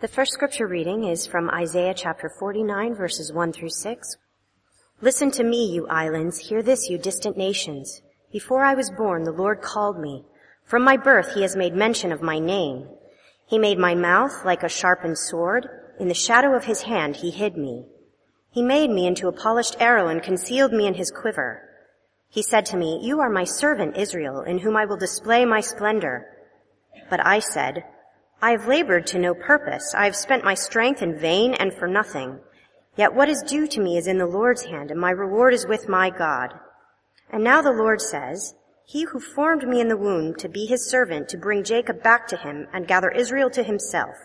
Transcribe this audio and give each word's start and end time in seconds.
The 0.00 0.08
first 0.08 0.32
scripture 0.32 0.66
reading 0.66 1.04
is 1.04 1.26
from 1.26 1.50
Isaiah 1.50 1.92
chapter 1.92 2.30
49 2.38 2.94
verses 2.94 3.34
1 3.34 3.52
through 3.52 3.68
6. 3.68 4.16
Listen 5.02 5.30
to 5.32 5.44
me, 5.44 5.74
you 5.74 5.86
islands. 5.88 6.38
Hear 6.38 6.62
this, 6.62 6.88
you 6.88 6.96
distant 6.96 7.36
nations. 7.36 8.00
Before 8.32 8.64
I 8.64 8.72
was 8.72 8.90
born, 8.90 9.24
the 9.24 9.30
Lord 9.30 9.60
called 9.60 10.00
me. 10.00 10.24
From 10.64 10.84
my 10.84 10.96
birth, 10.96 11.34
he 11.34 11.42
has 11.42 11.54
made 11.54 11.74
mention 11.74 12.12
of 12.12 12.22
my 12.22 12.38
name. 12.38 12.88
He 13.46 13.58
made 13.58 13.78
my 13.78 13.94
mouth 13.94 14.42
like 14.42 14.62
a 14.62 14.70
sharpened 14.70 15.18
sword. 15.18 15.68
In 15.98 16.08
the 16.08 16.14
shadow 16.14 16.56
of 16.56 16.64
his 16.64 16.80
hand, 16.80 17.16
he 17.16 17.30
hid 17.30 17.58
me. 17.58 17.84
He 18.50 18.62
made 18.62 18.88
me 18.88 19.06
into 19.06 19.28
a 19.28 19.32
polished 19.32 19.76
arrow 19.80 20.08
and 20.08 20.22
concealed 20.22 20.72
me 20.72 20.86
in 20.86 20.94
his 20.94 21.10
quiver. 21.10 21.68
He 22.30 22.40
said 22.40 22.64
to 22.66 22.78
me, 22.78 23.00
you 23.02 23.20
are 23.20 23.28
my 23.28 23.44
servant 23.44 23.98
Israel, 23.98 24.40
in 24.40 24.60
whom 24.60 24.78
I 24.78 24.86
will 24.86 24.96
display 24.96 25.44
my 25.44 25.60
splendor. 25.60 26.26
But 27.10 27.20
I 27.26 27.40
said, 27.40 27.84
I 28.42 28.52
have 28.52 28.66
labored 28.66 29.06
to 29.08 29.18
no 29.18 29.34
purpose. 29.34 29.94
I 29.94 30.06
have 30.06 30.16
spent 30.16 30.44
my 30.44 30.54
strength 30.54 31.02
in 31.02 31.18
vain 31.18 31.52
and 31.54 31.74
for 31.74 31.86
nothing. 31.86 32.40
Yet 32.96 33.14
what 33.14 33.28
is 33.28 33.42
due 33.42 33.66
to 33.68 33.80
me 33.80 33.98
is 33.98 34.06
in 34.06 34.16
the 34.16 34.26
Lord's 34.26 34.64
hand, 34.64 34.90
and 34.90 34.98
my 34.98 35.10
reward 35.10 35.52
is 35.52 35.66
with 35.66 35.88
my 35.88 36.08
God. 36.08 36.54
And 37.30 37.44
now 37.44 37.60
the 37.60 37.70
Lord 37.70 38.00
says, 38.00 38.54
He 38.86 39.04
who 39.04 39.20
formed 39.20 39.68
me 39.68 39.80
in 39.80 39.88
the 39.88 39.96
womb 39.96 40.34
to 40.36 40.48
be 40.48 40.64
his 40.64 40.88
servant, 40.88 41.28
to 41.28 41.36
bring 41.36 41.64
Jacob 41.64 42.02
back 42.02 42.26
to 42.28 42.36
him 42.36 42.66
and 42.72 42.88
gather 42.88 43.10
Israel 43.10 43.50
to 43.50 43.62
himself. 43.62 44.16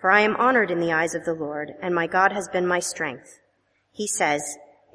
For 0.00 0.10
I 0.10 0.20
am 0.20 0.36
honored 0.36 0.70
in 0.70 0.80
the 0.80 0.92
eyes 0.92 1.14
of 1.14 1.24
the 1.24 1.34
Lord, 1.34 1.72
and 1.82 1.94
my 1.94 2.06
God 2.06 2.32
has 2.32 2.48
been 2.48 2.66
my 2.66 2.78
strength. 2.78 3.40
He 3.92 4.06
says, 4.06 4.42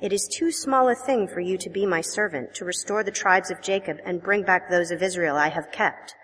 It 0.01 0.13
is 0.13 0.27
too 0.27 0.51
small 0.51 0.89
a 0.89 0.95
thing 0.95 1.27
for 1.27 1.41
you 1.41 1.57
to 1.57 1.69
be 1.69 1.85
my 1.85 2.01
servant, 2.01 2.55
to 2.55 2.65
restore 2.65 3.03
the 3.03 3.11
tribes 3.11 3.51
of 3.51 3.61
Jacob 3.61 3.97
and 4.05 4.23
bring 4.23 4.43
back 4.43 4.69
those 4.69 4.91
of 4.91 5.03
Israel 5.03 5.35
I 5.35 5.49
have 5.49 5.71
kept. 5.71 6.15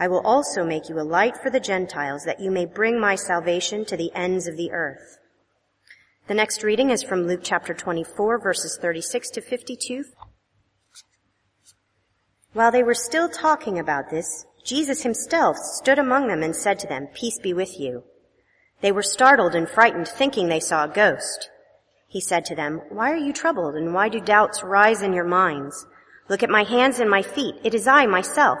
I 0.00 0.08
will 0.08 0.22
also 0.26 0.64
make 0.64 0.88
you 0.88 0.98
a 0.98 1.04
light 1.04 1.36
for 1.36 1.50
the 1.50 1.60
Gentiles 1.60 2.24
that 2.24 2.40
you 2.40 2.50
may 2.50 2.64
bring 2.64 2.98
my 2.98 3.16
salvation 3.16 3.84
to 3.84 3.98
the 3.98 4.10
ends 4.14 4.46
of 4.46 4.56
the 4.56 4.72
earth. 4.72 5.18
The 6.26 6.32
next 6.32 6.62
reading 6.62 6.88
is 6.88 7.02
from 7.02 7.26
Luke 7.26 7.40
chapter 7.42 7.74
24 7.74 8.40
verses 8.40 8.78
36 8.80 9.30
to 9.32 9.42
52. 9.42 10.04
While 12.54 12.72
they 12.72 12.82
were 12.82 12.94
still 12.94 13.28
talking 13.28 13.78
about 13.78 14.08
this, 14.10 14.46
Jesus 14.64 15.02
himself 15.02 15.58
stood 15.58 15.98
among 15.98 16.28
them 16.28 16.42
and 16.42 16.56
said 16.56 16.78
to 16.78 16.86
them, 16.86 17.08
peace 17.12 17.38
be 17.38 17.52
with 17.52 17.78
you. 17.78 18.04
They 18.80 18.92
were 18.92 19.02
startled 19.02 19.54
and 19.54 19.68
frightened 19.68 20.08
thinking 20.08 20.48
they 20.48 20.60
saw 20.60 20.84
a 20.84 20.88
ghost. 20.88 21.50
He 22.08 22.22
said 22.22 22.46
to 22.46 22.54
them, 22.54 22.80
why 22.88 23.12
are 23.12 23.16
you 23.16 23.34
troubled 23.34 23.74
and 23.74 23.92
why 23.92 24.08
do 24.08 24.18
doubts 24.18 24.64
rise 24.64 25.02
in 25.02 25.12
your 25.12 25.26
minds? 25.26 25.86
Look 26.30 26.42
at 26.42 26.48
my 26.48 26.62
hands 26.62 27.00
and 27.00 27.10
my 27.10 27.20
feet. 27.20 27.56
It 27.62 27.74
is 27.74 27.86
I 27.86 28.06
myself. 28.06 28.60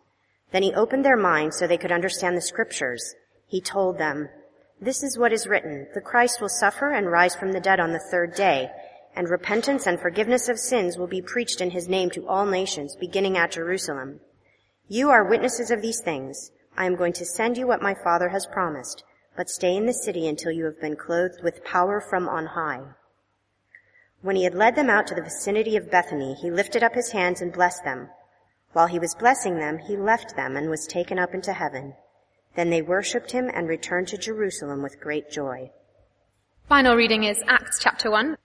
Then 0.51 0.63
he 0.63 0.73
opened 0.73 1.05
their 1.05 1.17
minds 1.17 1.57
so 1.57 1.67
they 1.67 1.77
could 1.77 1.91
understand 1.91 2.35
the 2.35 2.41
scriptures. 2.41 3.15
He 3.47 3.61
told 3.61 3.97
them, 3.97 4.29
this 4.83 5.03
is 5.03 5.15
what 5.15 5.31
is 5.31 5.45
written. 5.45 5.87
The 5.93 6.01
Christ 6.01 6.41
will 6.41 6.49
suffer 6.49 6.91
and 6.91 7.11
rise 7.11 7.35
from 7.35 7.51
the 7.51 7.59
dead 7.59 7.79
on 7.79 7.91
the 7.91 8.03
third 8.09 8.33
day, 8.33 8.71
and 9.15 9.29
repentance 9.29 9.85
and 9.85 9.99
forgiveness 9.99 10.49
of 10.49 10.57
sins 10.57 10.97
will 10.97 11.05
be 11.05 11.21
preached 11.21 11.61
in 11.61 11.69
his 11.69 11.87
name 11.87 12.09
to 12.11 12.27
all 12.27 12.47
nations, 12.47 12.95
beginning 12.95 13.37
at 13.37 13.51
Jerusalem. 13.51 14.21
You 14.87 15.11
are 15.11 15.29
witnesses 15.29 15.69
of 15.69 15.83
these 15.83 16.01
things. 16.01 16.51
I 16.75 16.87
am 16.87 16.95
going 16.95 17.13
to 17.13 17.25
send 17.25 17.57
you 17.57 17.67
what 17.67 17.83
my 17.83 17.93
Father 17.93 18.29
has 18.29 18.47
promised, 18.47 19.03
but 19.37 19.51
stay 19.51 19.75
in 19.75 19.85
the 19.85 19.93
city 19.93 20.27
until 20.27 20.51
you 20.51 20.65
have 20.65 20.81
been 20.81 20.95
clothed 20.95 21.43
with 21.43 21.63
power 21.63 22.01
from 22.01 22.27
on 22.27 22.47
high. 22.47 22.81
When 24.23 24.35
he 24.35 24.45
had 24.45 24.55
led 24.55 24.75
them 24.75 24.89
out 24.89 25.05
to 25.07 25.15
the 25.15 25.21
vicinity 25.21 25.77
of 25.77 25.91
Bethany, 25.91 26.33
he 26.41 26.49
lifted 26.49 26.81
up 26.81 26.95
his 26.95 27.11
hands 27.11 27.39
and 27.39 27.53
blessed 27.53 27.83
them. 27.83 28.09
While 28.73 28.87
he 28.87 28.99
was 28.99 29.15
blessing 29.15 29.57
them, 29.57 29.79
he 29.79 29.97
left 29.97 30.35
them 30.35 30.55
and 30.55 30.69
was 30.69 30.87
taken 30.87 31.19
up 31.19 31.33
into 31.33 31.53
heaven. 31.53 31.93
Then 32.55 32.69
they 32.69 32.81
worshipped 32.81 33.31
him 33.31 33.49
and 33.53 33.67
returned 33.67 34.07
to 34.09 34.17
Jerusalem 34.17 34.81
with 34.81 35.01
great 35.01 35.29
joy. 35.29 35.71
Final 36.69 36.95
reading 36.95 37.25
is 37.25 37.43
Acts 37.47 37.79
chapter 37.81 38.09
1. 38.09 38.37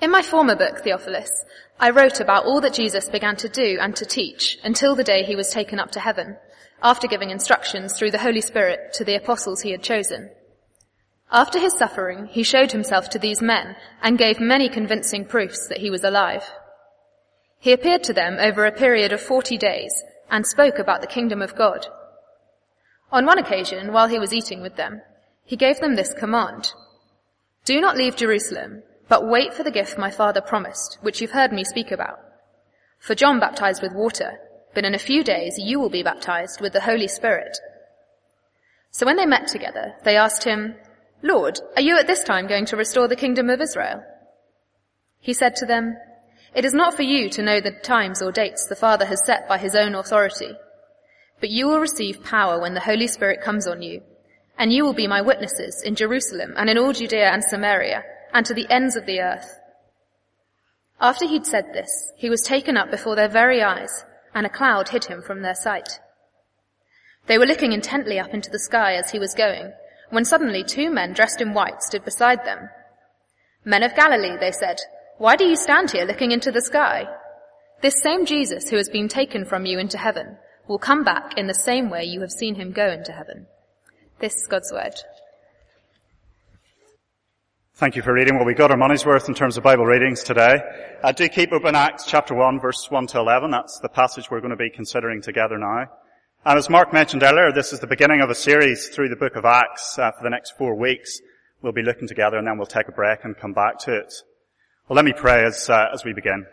In 0.00 0.10
my 0.10 0.22
former 0.22 0.56
book, 0.56 0.78
Theophilus, 0.78 1.30
I 1.78 1.90
wrote 1.90 2.20
about 2.20 2.46
all 2.46 2.62
that 2.62 2.72
Jesus 2.72 3.10
began 3.10 3.36
to 3.36 3.48
do 3.48 3.78
and 3.78 3.94
to 3.96 4.06
teach 4.06 4.56
until 4.64 4.94
the 4.94 5.04
day 5.04 5.22
he 5.24 5.36
was 5.36 5.50
taken 5.50 5.78
up 5.78 5.90
to 5.92 6.00
heaven, 6.00 6.38
after 6.82 7.06
giving 7.06 7.28
instructions 7.28 7.92
through 7.92 8.12
the 8.12 8.18
Holy 8.18 8.40
Spirit 8.40 8.94
to 8.94 9.04
the 9.04 9.16
apostles 9.16 9.60
he 9.60 9.70
had 9.70 9.82
chosen. 9.82 10.30
After 11.30 11.58
his 11.58 11.76
suffering, 11.76 12.26
he 12.26 12.42
showed 12.42 12.72
himself 12.72 13.10
to 13.10 13.18
these 13.18 13.42
men 13.42 13.76
and 14.02 14.16
gave 14.16 14.40
many 14.40 14.70
convincing 14.70 15.26
proofs 15.26 15.68
that 15.68 15.78
he 15.78 15.90
was 15.90 16.04
alive. 16.04 16.50
He 17.60 17.72
appeared 17.72 18.02
to 18.04 18.14
them 18.14 18.38
over 18.40 18.64
a 18.64 18.72
period 18.72 19.12
of 19.12 19.20
forty 19.20 19.58
days 19.58 19.92
and 20.30 20.46
spoke 20.46 20.78
about 20.78 21.02
the 21.02 21.06
kingdom 21.06 21.42
of 21.42 21.54
God. 21.54 21.86
On 23.12 23.26
one 23.26 23.38
occasion, 23.38 23.92
while 23.92 24.08
he 24.08 24.18
was 24.18 24.32
eating 24.32 24.62
with 24.62 24.76
them, 24.76 25.02
he 25.44 25.56
gave 25.56 25.78
them 25.78 25.94
this 25.94 26.14
command. 26.14 26.72
Do 27.66 27.80
not 27.80 27.96
leave 27.96 28.16
Jerusalem, 28.16 28.82
but 29.08 29.28
wait 29.28 29.52
for 29.52 29.62
the 29.62 29.70
gift 29.70 29.98
my 29.98 30.10
father 30.10 30.40
promised, 30.40 30.98
which 31.02 31.20
you've 31.20 31.32
heard 31.32 31.52
me 31.52 31.64
speak 31.64 31.90
about. 31.90 32.18
For 32.98 33.14
John 33.14 33.40
baptized 33.40 33.82
with 33.82 33.92
water, 33.92 34.38
but 34.74 34.84
in 34.84 34.94
a 34.94 34.98
few 34.98 35.22
days 35.22 35.58
you 35.58 35.78
will 35.78 35.90
be 35.90 36.02
baptized 36.02 36.60
with 36.60 36.72
the 36.72 36.80
Holy 36.80 37.08
Spirit. 37.08 37.58
So 38.90 39.04
when 39.04 39.16
they 39.16 39.26
met 39.26 39.48
together, 39.48 39.94
they 40.04 40.16
asked 40.16 40.44
him, 40.44 40.76
Lord, 41.22 41.60
are 41.76 41.82
you 41.82 41.98
at 41.98 42.06
this 42.06 42.24
time 42.24 42.46
going 42.46 42.64
to 42.66 42.76
restore 42.76 43.08
the 43.08 43.16
kingdom 43.16 43.50
of 43.50 43.60
Israel? 43.60 44.02
He 45.18 45.34
said 45.34 45.56
to 45.56 45.66
them, 45.66 45.96
it 46.54 46.64
is 46.64 46.74
not 46.74 46.94
for 46.94 47.02
you 47.02 47.28
to 47.30 47.42
know 47.42 47.60
the 47.60 47.70
times 47.70 48.20
or 48.22 48.32
dates 48.32 48.66
the 48.66 48.76
Father 48.76 49.06
has 49.06 49.24
set 49.24 49.48
by 49.48 49.58
his 49.58 49.74
own 49.74 49.94
authority. 49.94 50.52
But 51.40 51.50
you 51.50 51.68
will 51.68 51.80
receive 51.80 52.24
power 52.24 52.60
when 52.60 52.74
the 52.74 52.80
Holy 52.80 53.06
Spirit 53.06 53.40
comes 53.40 53.66
on 53.66 53.82
you, 53.82 54.02
and 54.58 54.72
you 54.72 54.84
will 54.84 54.92
be 54.92 55.06
my 55.06 55.22
witnesses 55.22 55.82
in 55.84 55.94
Jerusalem 55.94 56.54
and 56.56 56.68
in 56.68 56.76
all 56.76 56.92
Judea 56.92 57.30
and 57.30 57.42
Samaria 57.42 58.02
and 58.32 58.44
to 58.46 58.54
the 58.54 58.66
ends 58.70 58.96
of 58.96 59.06
the 59.06 59.20
earth. 59.20 59.58
After 61.00 61.26
he'd 61.26 61.46
said 61.46 61.72
this, 61.72 62.12
he 62.16 62.28
was 62.28 62.42
taken 62.42 62.76
up 62.76 62.90
before 62.90 63.16
their 63.16 63.28
very 63.28 63.62
eyes, 63.62 64.04
and 64.34 64.44
a 64.44 64.50
cloud 64.50 64.90
hid 64.90 65.06
him 65.06 65.22
from 65.22 65.42
their 65.42 65.54
sight. 65.54 65.98
They 67.26 67.38
were 67.38 67.46
looking 67.46 67.72
intently 67.72 68.18
up 68.18 68.34
into 68.34 68.50
the 68.50 68.58
sky 68.58 68.94
as 68.94 69.10
he 69.10 69.18
was 69.18 69.34
going, 69.34 69.72
when 70.10 70.24
suddenly 70.24 70.62
two 70.62 70.90
men 70.90 71.12
dressed 71.12 71.40
in 71.40 71.54
white 71.54 71.82
stood 71.82 72.04
beside 72.04 72.44
them. 72.44 72.68
Men 73.64 73.82
of 73.82 73.94
Galilee, 73.94 74.36
they 74.38 74.52
said, 74.52 74.78
why 75.20 75.36
do 75.36 75.44
you 75.44 75.54
stand 75.54 75.90
here 75.90 76.06
looking 76.06 76.32
into 76.32 76.50
the 76.50 76.62
sky? 76.62 77.04
This 77.82 78.00
same 78.02 78.24
Jesus 78.24 78.70
who 78.70 78.78
has 78.78 78.88
been 78.88 79.06
taken 79.06 79.44
from 79.44 79.66
you 79.66 79.78
into 79.78 79.98
heaven 79.98 80.38
will 80.66 80.78
come 80.78 81.04
back 81.04 81.36
in 81.36 81.46
the 81.46 81.52
same 81.52 81.90
way 81.90 82.04
you 82.04 82.22
have 82.22 82.30
seen 82.30 82.54
him 82.54 82.72
go 82.72 82.88
into 82.88 83.12
heaven. 83.12 83.46
This 84.18 84.34
is 84.36 84.46
God's 84.46 84.72
word. 84.72 84.94
Thank 87.74 87.96
you 87.96 88.02
for 88.02 88.14
reading. 88.14 88.36
Well, 88.36 88.46
we 88.46 88.54
got 88.54 88.70
our 88.70 88.78
money's 88.78 89.04
worth 89.04 89.28
in 89.28 89.34
terms 89.34 89.58
of 89.58 89.62
Bible 89.62 89.84
readings 89.84 90.22
today. 90.22 90.58
Uh, 91.02 91.12
do 91.12 91.28
keep 91.28 91.52
open 91.52 91.74
Acts 91.74 92.06
chapter 92.06 92.34
1 92.34 92.58
verse 92.58 92.90
1 92.90 93.08
to 93.08 93.18
11. 93.18 93.50
That's 93.50 93.78
the 93.80 93.90
passage 93.90 94.30
we're 94.30 94.40
going 94.40 94.52
to 94.52 94.56
be 94.56 94.70
considering 94.70 95.20
together 95.20 95.58
now. 95.58 95.84
And 96.46 96.58
as 96.58 96.70
Mark 96.70 96.94
mentioned 96.94 97.22
earlier, 97.24 97.52
this 97.52 97.74
is 97.74 97.80
the 97.80 97.86
beginning 97.86 98.22
of 98.22 98.30
a 98.30 98.34
series 98.34 98.88
through 98.88 99.10
the 99.10 99.16
book 99.16 99.36
of 99.36 99.44
Acts 99.44 99.98
uh, 99.98 100.12
for 100.12 100.22
the 100.22 100.30
next 100.30 100.52
four 100.56 100.74
weeks. 100.78 101.20
We'll 101.60 101.74
be 101.74 101.82
looking 101.82 102.08
together 102.08 102.38
and 102.38 102.46
then 102.46 102.56
we'll 102.56 102.66
take 102.66 102.88
a 102.88 102.92
break 102.92 103.18
and 103.24 103.36
come 103.36 103.52
back 103.52 103.80
to 103.80 103.98
it. 103.98 104.14
Well, 104.90 104.96
let 104.96 105.04
me 105.04 105.12
pray 105.12 105.44
as, 105.44 105.70
uh, 105.70 105.86
as 105.94 106.04
we 106.04 106.12
begin. 106.12 106.44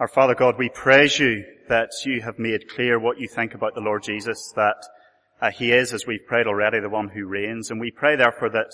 Our 0.00 0.08
Father 0.08 0.34
God, 0.34 0.54
we 0.58 0.70
praise 0.70 1.18
you 1.18 1.44
that 1.68 1.90
you 2.06 2.22
have 2.22 2.38
made 2.38 2.70
clear 2.70 2.98
what 2.98 3.20
you 3.20 3.28
think 3.28 3.52
about 3.52 3.74
the 3.74 3.82
Lord 3.82 4.04
Jesus, 4.04 4.54
that 4.56 4.76
uh, 5.42 5.50
he 5.50 5.70
is, 5.70 5.92
as 5.92 6.06
we've 6.06 6.24
prayed 6.26 6.46
already, 6.46 6.80
the 6.80 6.88
one 6.88 7.10
who 7.10 7.26
reigns. 7.26 7.70
And 7.70 7.78
we 7.78 7.90
pray 7.90 8.16
therefore 8.16 8.48
that 8.48 8.70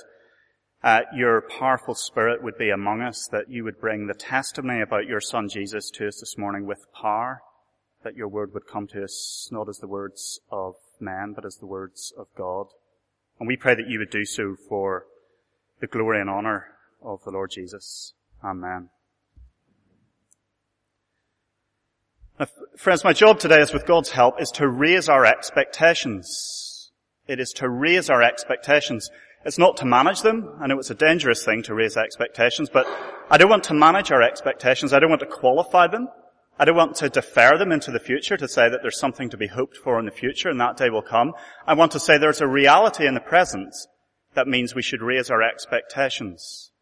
uh, 0.85 1.01
your 1.13 1.43
powerful 1.59 1.97
spirit 1.97 2.41
would 2.45 2.57
be 2.57 2.71
among 2.71 3.03
us, 3.03 3.27
that 3.33 3.51
you 3.51 3.65
would 3.65 3.81
bring 3.81 4.07
the 4.07 4.15
testimony 4.15 4.81
about 4.81 5.07
your 5.07 5.21
son 5.21 5.49
Jesus 5.49 5.91
to 5.95 6.07
us 6.07 6.21
this 6.21 6.39
morning 6.39 6.67
with 6.67 6.87
power, 6.95 7.41
that 8.05 8.15
your 8.15 8.29
word 8.29 8.55
would 8.55 8.69
come 8.69 8.87
to 8.93 9.03
us 9.03 9.49
not 9.51 9.69
as 9.69 9.79
the 9.79 9.89
words 9.89 10.39
of 10.53 10.77
man, 11.01 11.33
but 11.35 11.45
as 11.45 11.57
the 11.57 11.67
words 11.67 12.13
of 12.17 12.29
God. 12.37 12.69
And 13.38 13.46
we 13.46 13.56
pray 13.56 13.75
that 13.75 13.88
you 13.88 13.99
would 13.99 14.11
do 14.11 14.25
so 14.25 14.56
for 14.69 15.06
the 15.81 15.87
glory 15.87 16.20
and 16.20 16.29
honor 16.29 16.67
of 17.02 17.23
the 17.25 17.31
Lord 17.31 17.50
Jesus. 17.50 18.14
Amen. 18.43 18.90
Now, 22.38 22.46
friends, 22.76 23.05
my 23.05 23.12
job 23.12 23.38
today 23.40 23.61
is 23.61 23.73
with 23.73 23.87
God's 23.87 24.11
help 24.11 24.40
is 24.40 24.50
to 24.52 24.69
raise 24.69 25.08
our 25.08 25.25
expectations 25.25 26.93
It 27.29 27.40
is 27.40 27.52
to 27.56 27.69
raise 27.69 28.08
our 28.08 28.23
expectations. 28.23 29.11
It's 29.44 29.58
not 29.58 29.76
to 29.79 29.85
manage 29.85 30.23
them. 30.23 30.56
I 30.61 30.67
know 30.67 30.79
it's 30.79 30.90
a 30.90 30.94
dangerous 30.94 31.44
thing 31.44 31.62
to 31.64 31.75
raise 31.75 31.96
expectations, 31.96 32.70
but 32.73 32.87
I 33.31 33.37
don't 33.37 33.50
want 33.50 33.64
to 33.64 33.75
manage 33.75 34.11
our 34.11 34.23
expectations. 34.23 34.93
I 34.93 34.99
don't 34.99 35.11
want 35.11 35.20
to 35.20 35.26
qualify 35.26 35.88
them. 35.88 36.08
I 36.59 36.65
don't 36.65 36.77
want 36.77 36.97
to 36.97 37.09
defer 37.09 37.57
them 37.57 37.71
into 37.71 37.93
the 37.93 38.01
future 38.01 38.37
to 38.37 38.49
say 38.49 38.69
that 38.69 38.83
there's 38.83 38.99
something 38.99 39.31
to 39.31 39.37
be 39.37 39.47
hoped 39.47 39.77
for 39.77 39.99
in 39.99 40.07
the 40.07 40.11
future 40.11 40.49
and 40.49 40.61
that 40.61 40.77
day 40.77 40.91
will 40.91 41.03
come. 41.03 41.35
I 41.67 41.75
want 41.75 41.93
to 41.93 42.01
say 42.01 42.19
there's 42.19 42.41
a 42.41 42.49
reality 42.49 43.07
in 43.07 43.15
the 43.15 43.21
present 43.21 43.75
that 44.35 44.49
means 44.49 44.75
we 44.75 44.83
should 44.83 45.03
raise 45.03 45.31
our 45.31 45.43
expectations. 45.43 46.73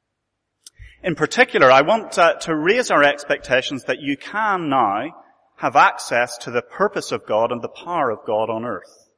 In 1.03 1.15
particular, 1.15 1.71
I 1.71 1.83
want 1.83 2.19
uh, 2.19 2.35
to 2.41 2.55
raise 2.55 2.91
our 2.91 3.05
expectations 3.05 3.85
that 3.85 4.01
you 4.01 4.17
can 4.17 4.71
now 4.71 5.15
have 5.57 5.77
access 5.77 6.39
to 6.39 6.51
the 6.51 6.63
purpose 6.63 7.13
of 7.13 7.27
God 7.27 7.53
and 7.53 7.61
the 7.61 7.69
power 7.69 8.11
of 8.11 8.25
God 8.27 8.49
on 8.49 8.65
earth. 8.65 9.11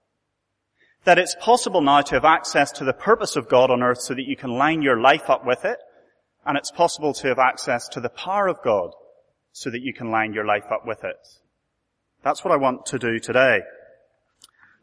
That 1.05 1.19
it's 1.19 1.37
possible 1.41 1.81
now 1.81 2.01
to 2.03 2.17
have 2.17 2.25
access 2.25 2.73
to 2.73 2.85
the 2.85 2.93
purpose 2.93 3.37
of 3.37 3.49
God 3.49 3.71
on 3.71 3.83
earth 3.83 4.01
so 4.01 4.15
that 4.15 4.27
you 4.27 4.37
can 4.37 4.51
line 4.51 4.83
your 4.83 5.01
life 5.01 5.31
up 5.31 5.47
with 5.47 5.65
it, 5.65 5.79
and 6.45 6.59
it's 6.59 6.71
possible 6.71 7.15
to 7.15 7.29
have 7.29 7.39
access 7.39 7.89
to 7.89 8.01
the 8.01 8.09
power 8.09 8.49
of 8.49 8.63
God 8.63 8.91
so 9.59 9.71
that 9.71 9.83
you 9.83 9.93
can 9.93 10.11
line 10.11 10.33
your 10.33 10.45
life 10.45 10.71
up 10.71 10.87
with 10.87 11.03
it. 11.03 11.17
That's 12.23 12.45
what 12.45 12.53
I 12.53 12.57
want 12.57 12.87
to 12.87 12.99
do 12.99 13.19
today. 13.19 13.61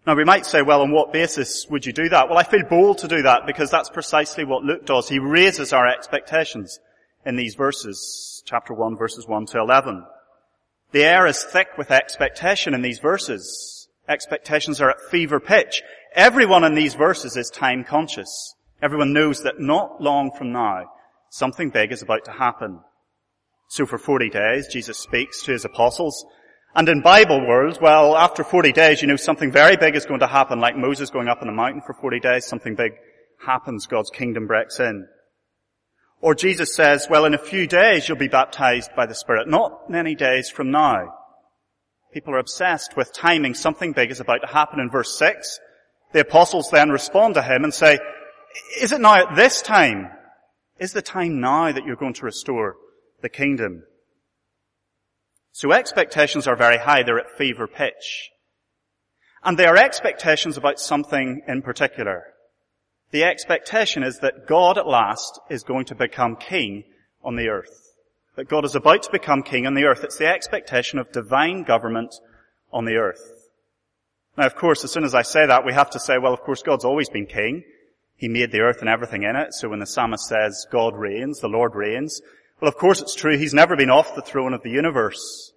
Now 0.05 0.15
we 0.15 0.25
might 0.25 0.45
say, 0.45 0.61
well, 0.61 0.81
on 0.81 0.91
what 0.91 1.13
basis 1.13 1.65
would 1.69 1.85
you 1.85 1.93
do 1.93 2.09
that? 2.09 2.29
Well, 2.29 2.37
I 2.37 2.43
feel 2.43 2.63
bold 2.69 2.99
to 2.99 3.07
do 3.07 3.21
that 3.23 3.45
because 3.47 3.71
that's 3.71 3.89
precisely 3.89 4.43
what 4.43 4.63
Luke 4.63 4.85
does. 4.85 5.07
He 5.07 5.19
raises 5.19 5.71
our 5.71 5.87
expectations 5.87 6.79
in 7.25 7.37
these 7.37 7.55
verses, 7.55 8.43
chapter 8.45 8.73
1 8.73 8.97
verses 8.97 9.25
1 9.27 9.45
to 9.47 9.59
11. 9.59 10.05
The 10.91 11.03
air 11.03 11.25
is 11.25 11.43
thick 11.43 11.69
with 11.77 11.89
expectation 11.89 12.73
in 12.73 12.81
these 12.81 12.99
verses. 12.99 13.87
Expectations 14.07 14.81
are 14.81 14.91
at 14.91 15.01
fever 15.09 15.39
pitch. 15.39 15.81
Everyone 16.13 16.63
in 16.63 16.75
these 16.75 16.93
verses 16.93 17.37
is 17.37 17.49
time 17.49 17.83
conscious. 17.83 18.53
Everyone 18.81 19.13
knows 19.13 19.41
that 19.43 19.59
not 19.59 20.01
long 20.01 20.31
from 20.37 20.51
now, 20.51 20.91
something 21.29 21.69
big 21.69 21.91
is 21.91 22.01
about 22.01 22.25
to 22.25 22.31
happen. 22.31 22.81
So 23.67 23.85
for 23.85 23.97
40 23.97 24.29
days, 24.29 24.67
Jesus 24.71 24.97
speaks 24.97 25.43
to 25.43 25.51
his 25.51 25.65
apostles. 25.65 26.25
And 26.75 26.89
in 26.89 27.01
Bible 27.01 27.45
world, 27.47 27.79
well, 27.81 28.15
after 28.17 28.43
40 28.43 28.73
days, 28.73 29.01
you 29.01 29.07
know 29.07 29.15
something 29.15 29.51
very 29.51 29.77
big 29.77 29.95
is 29.95 30.05
going 30.05 30.19
to 30.19 30.27
happen, 30.27 30.59
like 30.59 30.75
Moses 30.75 31.09
going 31.09 31.29
up 31.29 31.41
on 31.41 31.49
a 31.49 31.53
mountain 31.53 31.81
for 31.85 31.93
40 31.93 32.19
days, 32.19 32.45
something 32.45 32.75
big 32.75 32.93
happens, 33.45 33.87
God's 33.87 34.09
kingdom 34.09 34.47
breaks 34.47 34.79
in. 34.79 35.07
Or 36.21 36.35
Jesus 36.35 36.75
says, 36.75 37.07
well, 37.09 37.25
in 37.25 37.33
a 37.33 37.37
few 37.39 37.67
days 37.67 38.07
you'll 38.07 38.17
be 38.17 38.27
baptized 38.27 38.91
by 38.95 39.05
the 39.05 39.15
Spirit, 39.15 39.47
not 39.47 39.89
many 39.89 40.15
days 40.15 40.49
from 40.49 40.71
now. 40.71 41.13
People 42.13 42.33
are 42.33 42.39
obsessed 42.39 42.95
with 42.97 43.13
timing. 43.13 43.53
Something 43.53 43.91
big 43.91 44.11
is 44.11 44.19
about 44.19 44.41
to 44.41 44.47
happen 44.47 44.79
in 44.79 44.89
verse 44.89 45.17
6. 45.17 45.59
The 46.13 46.21
apostles 46.21 46.69
then 46.71 46.89
respond 46.89 47.35
to 47.35 47.41
him 47.41 47.63
and 47.63 47.73
say, 47.73 47.99
is 48.79 48.91
it 48.91 49.01
now 49.01 49.15
at 49.15 49.35
this 49.35 49.61
time? 49.61 50.09
Is 50.79 50.93
the 50.93 51.01
time 51.01 51.39
now 51.39 51.71
that 51.71 51.85
you're 51.85 51.95
going 51.95 52.13
to 52.13 52.25
restore 52.25 52.75
the 53.21 53.29
kingdom? 53.29 53.83
So 55.51 55.71
expectations 55.71 56.47
are 56.47 56.55
very 56.55 56.77
high. 56.77 57.03
They're 57.03 57.19
at 57.19 57.37
fever 57.37 57.67
pitch. 57.67 58.29
And 59.43 59.57
they 59.57 59.65
are 59.65 59.77
expectations 59.77 60.57
about 60.57 60.79
something 60.79 61.43
in 61.47 61.61
particular. 61.61 62.25
The 63.11 63.23
expectation 63.23 64.03
is 64.03 64.19
that 64.19 64.47
God 64.47 64.77
at 64.77 64.87
last 64.87 65.39
is 65.49 65.63
going 65.63 65.85
to 65.85 65.95
become 65.95 66.35
king 66.35 66.83
on 67.23 67.35
the 67.35 67.47
earth. 67.47 67.93
That 68.35 68.49
God 68.49 68.65
is 68.65 68.75
about 68.75 69.03
to 69.03 69.11
become 69.11 69.43
king 69.43 69.65
on 69.65 69.75
the 69.75 69.85
earth. 69.85 70.03
It's 70.03 70.17
the 70.17 70.27
expectation 70.27 70.99
of 70.99 71.11
divine 71.11 71.63
government 71.63 72.13
on 72.73 72.85
the 72.85 72.95
earth. 72.95 73.21
Now 74.37 74.47
of 74.47 74.55
course, 74.55 74.83
as 74.83 74.91
soon 74.91 75.05
as 75.05 75.15
I 75.15 75.21
say 75.21 75.45
that, 75.45 75.65
we 75.65 75.71
have 75.71 75.91
to 75.91 75.99
say, 75.99 76.17
well 76.17 76.33
of 76.33 76.41
course 76.41 76.61
God's 76.63 76.83
always 76.83 77.07
been 77.07 77.27
king. 77.27 77.63
He 78.17 78.27
made 78.27 78.51
the 78.51 78.59
earth 78.59 78.79
and 78.81 78.89
everything 78.89 79.23
in 79.23 79.35
it. 79.35 79.53
So 79.53 79.69
when 79.69 79.79
the 79.79 79.85
psalmist 79.85 80.25
says 80.25 80.65
God 80.71 80.95
reigns, 80.97 81.39
the 81.39 81.47
Lord 81.47 81.75
reigns, 81.75 82.21
well 82.61 82.69
of 82.69 82.77
course 82.77 83.01
it's 83.01 83.15
true, 83.15 83.37
He's 83.37 83.53
never 83.53 83.75
been 83.75 83.89
off 83.89 84.15
the 84.15 84.21
throne 84.21 84.53
of 84.53 84.63
the 84.63 84.69
universe. 84.69 85.51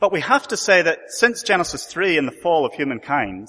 But 0.00 0.12
we 0.12 0.20
have 0.20 0.48
to 0.48 0.56
say 0.56 0.82
that 0.82 0.98
since 1.08 1.42
Genesis 1.42 1.86
3 1.86 2.18
and 2.18 2.28
the 2.28 2.32
fall 2.32 2.66
of 2.66 2.74
humankind, 2.74 3.48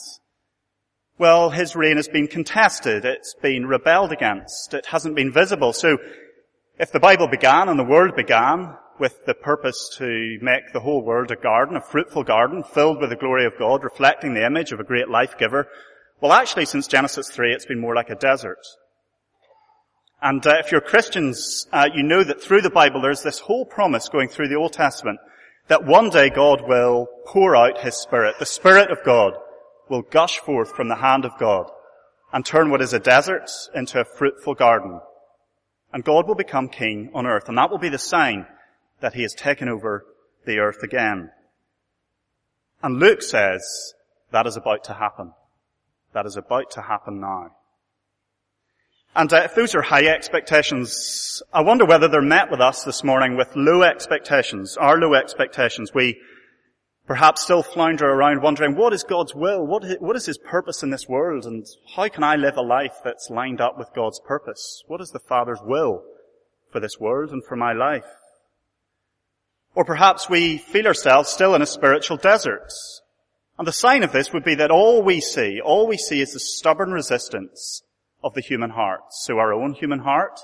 well, 1.18 1.50
his 1.50 1.76
reign 1.76 1.96
has 1.96 2.08
been 2.08 2.28
contested. 2.28 3.06
It's 3.06 3.34
been 3.42 3.66
rebelled 3.66 4.12
against. 4.12 4.74
It 4.74 4.86
hasn't 4.86 5.16
been 5.16 5.32
visible. 5.32 5.72
So 5.74 5.98
if 6.78 6.92
the 6.92 7.00
Bible 7.00 7.28
began 7.28 7.70
and 7.70 7.80
the 7.80 7.84
world 7.84 8.16
began 8.16 8.76
with 9.00 9.26
the 9.26 9.34
purpose 9.34 9.96
to 9.98 10.38
make 10.42 10.72
the 10.74 10.80
whole 10.80 11.02
world 11.02 11.32
a 11.32 11.36
garden, 11.36 11.78
a 11.78 11.82
fruitful 11.82 12.24
garden 12.24 12.64
filled 12.64 13.00
with 13.00 13.10
the 13.10 13.16
glory 13.16 13.46
of 13.46 13.58
God, 13.58 13.84
reflecting 13.84 14.34
the 14.34 14.46
image 14.46 14.72
of 14.72 14.80
a 14.80 14.86
great 14.86 15.10
life 15.10 15.38
giver, 15.38 15.68
well 16.22 16.34
actually 16.34 16.66
since 16.66 16.88
Genesis 16.88 17.30
3 17.30 17.54
it's 17.54 17.66
been 17.66 17.80
more 17.80 17.96
like 17.96 18.10
a 18.10 18.16
desert. 18.16 18.60
And 20.22 20.46
uh, 20.46 20.56
if 20.60 20.72
you're 20.72 20.82
Christians, 20.82 21.68
uh, 21.72 21.90
you 21.94 22.04
know 22.04 22.24
that 22.24 22.42
through 22.42 22.62
the 22.62 22.70
Bible 22.70 23.02
there's 23.02 23.24
this 23.24 23.40
whole 23.40 23.66
promise 23.66 24.10
going 24.10 24.30
through 24.30 24.48
the 24.48 24.56
Old 24.56 24.74
Testament 24.74 25.20
that 25.68 25.86
one 25.86 26.10
day 26.10 26.30
God 26.30 26.62
will 26.68 27.08
pour 27.26 27.56
out 27.56 27.80
His 27.80 27.96
Spirit, 27.96 28.36
the 28.40 28.46
Spirit 28.46 28.92
of 28.92 29.04
God, 29.04 29.34
will 29.90 30.02
gush 30.02 30.40
forth 30.40 30.76
from 30.76 30.88
the 30.88 30.96
hand 30.96 31.26
of 31.26 31.38
God 31.40 31.70
and 32.34 32.46
turn 32.46 32.70
what 32.70 32.82
is 32.82 32.94
a 32.94 33.00
desert 33.00 33.50
into 33.74 34.00
a 34.00 34.06
fruitful 34.06 34.56
garden. 34.56 35.00
And 35.94 36.04
God 36.04 36.28
will 36.28 36.36
become 36.36 36.68
king 36.68 37.12
on 37.14 37.26
earth. 37.26 37.48
And 37.48 37.58
that 37.58 37.72
will 37.72 37.78
be 37.78 37.90
the 37.90 37.98
sign 37.98 38.46
that 39.00 39.14
he 39.14 39.22
has 39.22 39.34
taken 39.34 39.70
over 39.70 40.06
the 40.46 40.60
earth 40.60 40.84
again. 40.84 41.32
And 42.84 43.00
Luke 43.00 43.22
says 43.22 43.94
that 44.32 44.48
is 44.48 44.58
about 44.58 44.84
to 44.86 44.94
happen. 44.94 45.34
That 46.14 46.26
is 46.26 46.38
about 46.38 46.72
to 46.72 46.82
happen 46.82 47.22
now. 47.22 47.56
And 49.16 49.32
uh, 49.32 49.44
if 49.46 49.56
those 49.56 49.76
are 49.76 49.82
high 49.82 50.08
expectations, 50.08 51.42
I 51.54 51.62
wonder 51.62 51.86
whether 51.86 52.10
they're 52.10 52.22
met 52.22 52.52
with 52.52 52.60
us 52.60 52.84
this 52.84 53.02
morning 53.02 53.38
with 53.38 53.56
low 53.56 53.82
expectations, 53.82 54.76
our 54.76 54.98
low 54.98 55.14
expectations. 55.14 55.94
We 55.94 56.20
perhaps 57.08 57.44
still 57.44 57.64
flounder 57.64 58.10
around 58.10 58.42
wondering 58.42 58.76
what 58.76 58.92
is 58.92 59.06
God's 59.06 59.34
will? 59.34 59.66
What 59.66 59.86
is, 59.86 59.96
what 60.00 60.18
is 60.18 60.26
His 60.26 60.38
purpose 60.38 60.84
in 60.84 60.90
this 60.90 61.08
world? 61.08 61.46
And 61.46 61.66
how 61.96 62.10
can 62.10 62.24
I 62.24 62.36
live 62.36 62.58
a 62.58 62.62
life 62.62 62.98
that's 63.06 63.30
lined 63.30 63.62
up 63.62 63.78
with 63.78 63.94
God's 63.96 64.20
purpose? 64.20 64.84
What 64.88 65.00
is 65.00 65.12
the 65.12 65.20
Father's 65.20 65.62
will 65.64 66.04
for 66.74 66.82
this 66.82 67.00
world 67.00 67.32
and 67.32 67.42
for 67.42 67.56
my 67.56 67.72
life? 67.72 68.08
Or 69.76 69.86
perhaps 69.86 70.30
we 70.30 70.58
feel 70.58 70.88
ourselves 70.88 71.30
still 71.30 71.56
in 71.56 71.62
a 71.62 71.68
spiritual 71.68 72.18
desert. 72.18 72.70
And 73.58 73.66
the 73.66 73.72
sign 73.72 74.04
of 74.04 74.12
this 74.12 74.34
would 74.34 74.44
be 74.44 74.56
that 74.56 74.72
all 74.72 75.02
we 75.04 75.22
see, 75.22 75.62
all 75.62 75.88
we 75.88 75.98
see 75.98 76.20
is 76.20 76.34
the 76.34 76.40
stubborn 76.40 76.92
resistance 76.92 77.82
of 78.26 78.34
the 78.34 78.42
human 78.42 78.72
heart. 78.72 79.02
So 79.12 79.38
our 79.38 79.54
own 79.54 79.74
human 79.74 80.00
heart, 80.00 80.40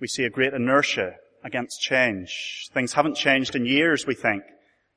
we 0.00 0.08
see 0.08 0.24
a 0.24 0.30
great 0.30 0.52
inertia 0.52 1.14
against 1.44 1.80
change. 1.80 2.68
Things 2.74 2.94
haven't 2.94 3.14
changed 3.14 3.54
in 3.54 3.64
years, 3.64 4.04
we 4.04 4.14
think. 4.14 4.42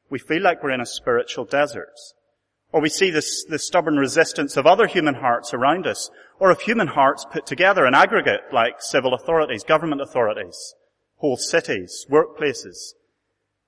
We 0.10 0.18
feel 0.18 0.42
like 0.42 0.64
we're 0.64 0.72
in 0.72 0.82
a 0.82 0.86
spiritual 0.86 1.46
desert. 1.46 1.94
Or 2.72 2.82
we 2.82 2.90
see 2.90 3.12
this, 3.12 3.46
the 3.46 3.60
stubborn 3.60 3.98
resistance 3.98 4.58
of 4.58 4.66
other 4.66 4.88
human 4.88 5.14
hearts 5.14 5.54
around 5.54 5.86
us, 5.86 6.10
or 6.40 6.50
of 6.50 6.62
human 6.62 6.88
hearts 6.88 7.26
put 7.32 7.46
together 7.46 7.86
in 7.86 7.94
aggregate, 7.94 8.42
like 8.52 8.82
civil 8.82 9.14
authorities, 9.14 9.64
government 9.64 10.02
authorities, 10.02 10.74
whole 11.18 11.38
cities, 11.38 12.06
workplaces. 12.10 12.94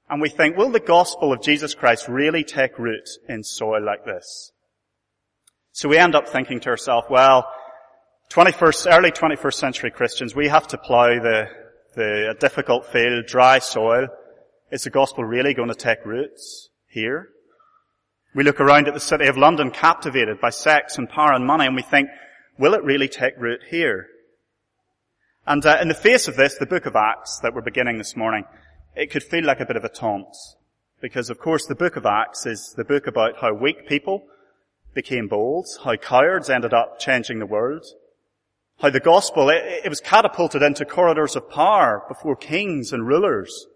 And 0.09 0.21
we 0.21 0.29
think, 0.29 0.57
will 0.57 0.71
the 0.71 0.79
gospel 0.79 1.31
of 1.31 1.43
Jesus 1.43 1.75
Christ 1.75 2.07
really 2.07 2.43
take 2.43 2.79
root 2.79 3.07
in 3.27 3.43
soil 3.43 3.85
like 3.85 4.05
this? 4.05 4.51
So 5.71 5.87
we 5.87 5.97
end 5.97 6.15
up 6.15 6.27
thinking 6.27 6.59
to 6.61 6.69
ourselves, 6.69 7.07
well, 7.09 7.45
21st, 8.29 8.95
early 8.95 9.11
21st 9.11 9.53
century 9.55 9.89
Christians, 9.89 10.35
we 10.35 10.49
have 10.49 10.67
to 10.67 10.77
plow 10.77 11.07
the, 11.07 11.49
the 11.95 12.35
difficult 12.39 12.85
field, 12.85 13.25
dry 13.25 13.57
soil, 13.57 14.07
is 14.69 14.83
the 14.83 14.91
gospel 14.91 15.23
really 15.23 15.55
going 15.55 15.69
to 15.69 15.75
take 15.75 16.05
roots 16.05 16.69
here? 16.87 17.29
We 18.35 18.43
look 18.43 18.61
around 18.61 18.87
at 18.87 18.93
the 18.93 18.99
city 18.99 19.25
of 19.25 19.35
London 19.35 19.71
captivated 19.71 20.39
by 20.39 20.51
sex 20.51 20.99
and 20.99 21.09
power 21.09 21.33
and 21.33 21.47
money 21.47 21.65
and 21.65 21.75
we 21.75 21.81
think, 21.81 22.07
will 22.59 22.75
it 22.75 22.83
really 22.83 23.07
take 23.07 23.33
root 23.39 23.61
here? 23.67 24.05
And 25.47 25.65
uh, 25.65 25.79
in 25.81 25.87
the 25.87 25.95
face 25.95 26.27
of 26.27 26.35
this, 26.35 26.55
the 26.59 26.67
book 26.67 26.85
of 26.85 26.95
Acts 26.95 27.39
that 27.39 27.55
we're 27.55 27.61
beginning 27.61 27.97
this 27.97 28.15
morning, 28.15 28.43
it 28.95 29.09
could 29.09 29.23
feel 29.23 29.43
like 29.43 29.59
a 29.59 29.65
bit 29.65 29.75
of 29.75 29.85
a 29.85 29.89
taunt. 29.89 30.35
Because 31.01 31.31
of 31.31 31.39
course 31.39 31.65
the 31.65 31.73
book 31.73 31.95
of 31.95 32.05
Acts 32.05 32.45
is 32.45 32.75
the 32.77 32.85
book 32.85 33.07
about 33.07 33.39
how 33.41 33.55
weak 33.55 33.87
people 33.87 34.21
became 34.93 35.27
bold, 35.27 35.65
how 35.83 35.95
cowards 35.95 36.51
ended 36.51 36.75
up 36.75 36.99
changing 36.99 37.39
the 37.39 37.47
world, 37.47 37.87
how 38.79 38.89
the 38.89 38.99
gospel, 38.99 39.49
it, 39.49 39.81
it 39.85 39.89
was 39.89 39.99
catapulted 39.99 40.61
into 40.61 40.85
corridors 40.85 41.35
of 41.35 41.49
power 41.49 42.03
before 42.07 42.35
kings 42.35 42.93
and 42.93 43.05
rulers. 43.05 43.67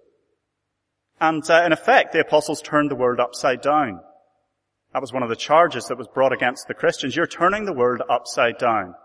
And 1.20 1.48
uh, 1.50 1.64
in 1.66 1.72
effect, 1.72 2.14
the 2.14 2.22
apostles 2.22 2.62
turned 2.62 2.90
the 2.90 2.96
world 2.96 3.20
upside 3.20 3.62
down. 3.62 4.00
That 4.94 5.02
was 5.02 5.12
one 5.12 5.24
of 5.24 5.30
the 5.30 5.36
charges 5.36 5.88
that 5.88 5.98
was 5.98 6.08
brought 6.08 6.34
against 6.34 6.68
the 6.68 6.74
Christians. 6.74 7.16
You're 7.16 7.28
turning 7.28 7.66
the 7.66 7.74
world 7.74 8.02
upside 8.10 8.58
down. 8.58 8.96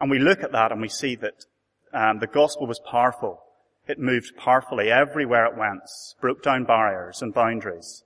And 0.00 0.10
we 0.10 0.18
look 0.18 0.42
at 0.42 0.52
that 0.52 0.72
and 0.72 0.80
we 0.80 0.88
see 0.88 1.16
that 1.16 1.44
um, 1.92 2.18
the 2.18 2.26
gospel 2.26 2.66
was 2.66 2.80
powerful. 2.80 3.40
It 3.86 3.98
moved 3.98 4.36
powerfully 4.36 4.90
everywhere 4.90 5.46
it 5.46 5.56
went, 5.56 5.82
broke 6.20 6.42
down 6.42 6.64
barriers 6.64 7.22
and 7.22 7.32
boundaries. 7.32 8.02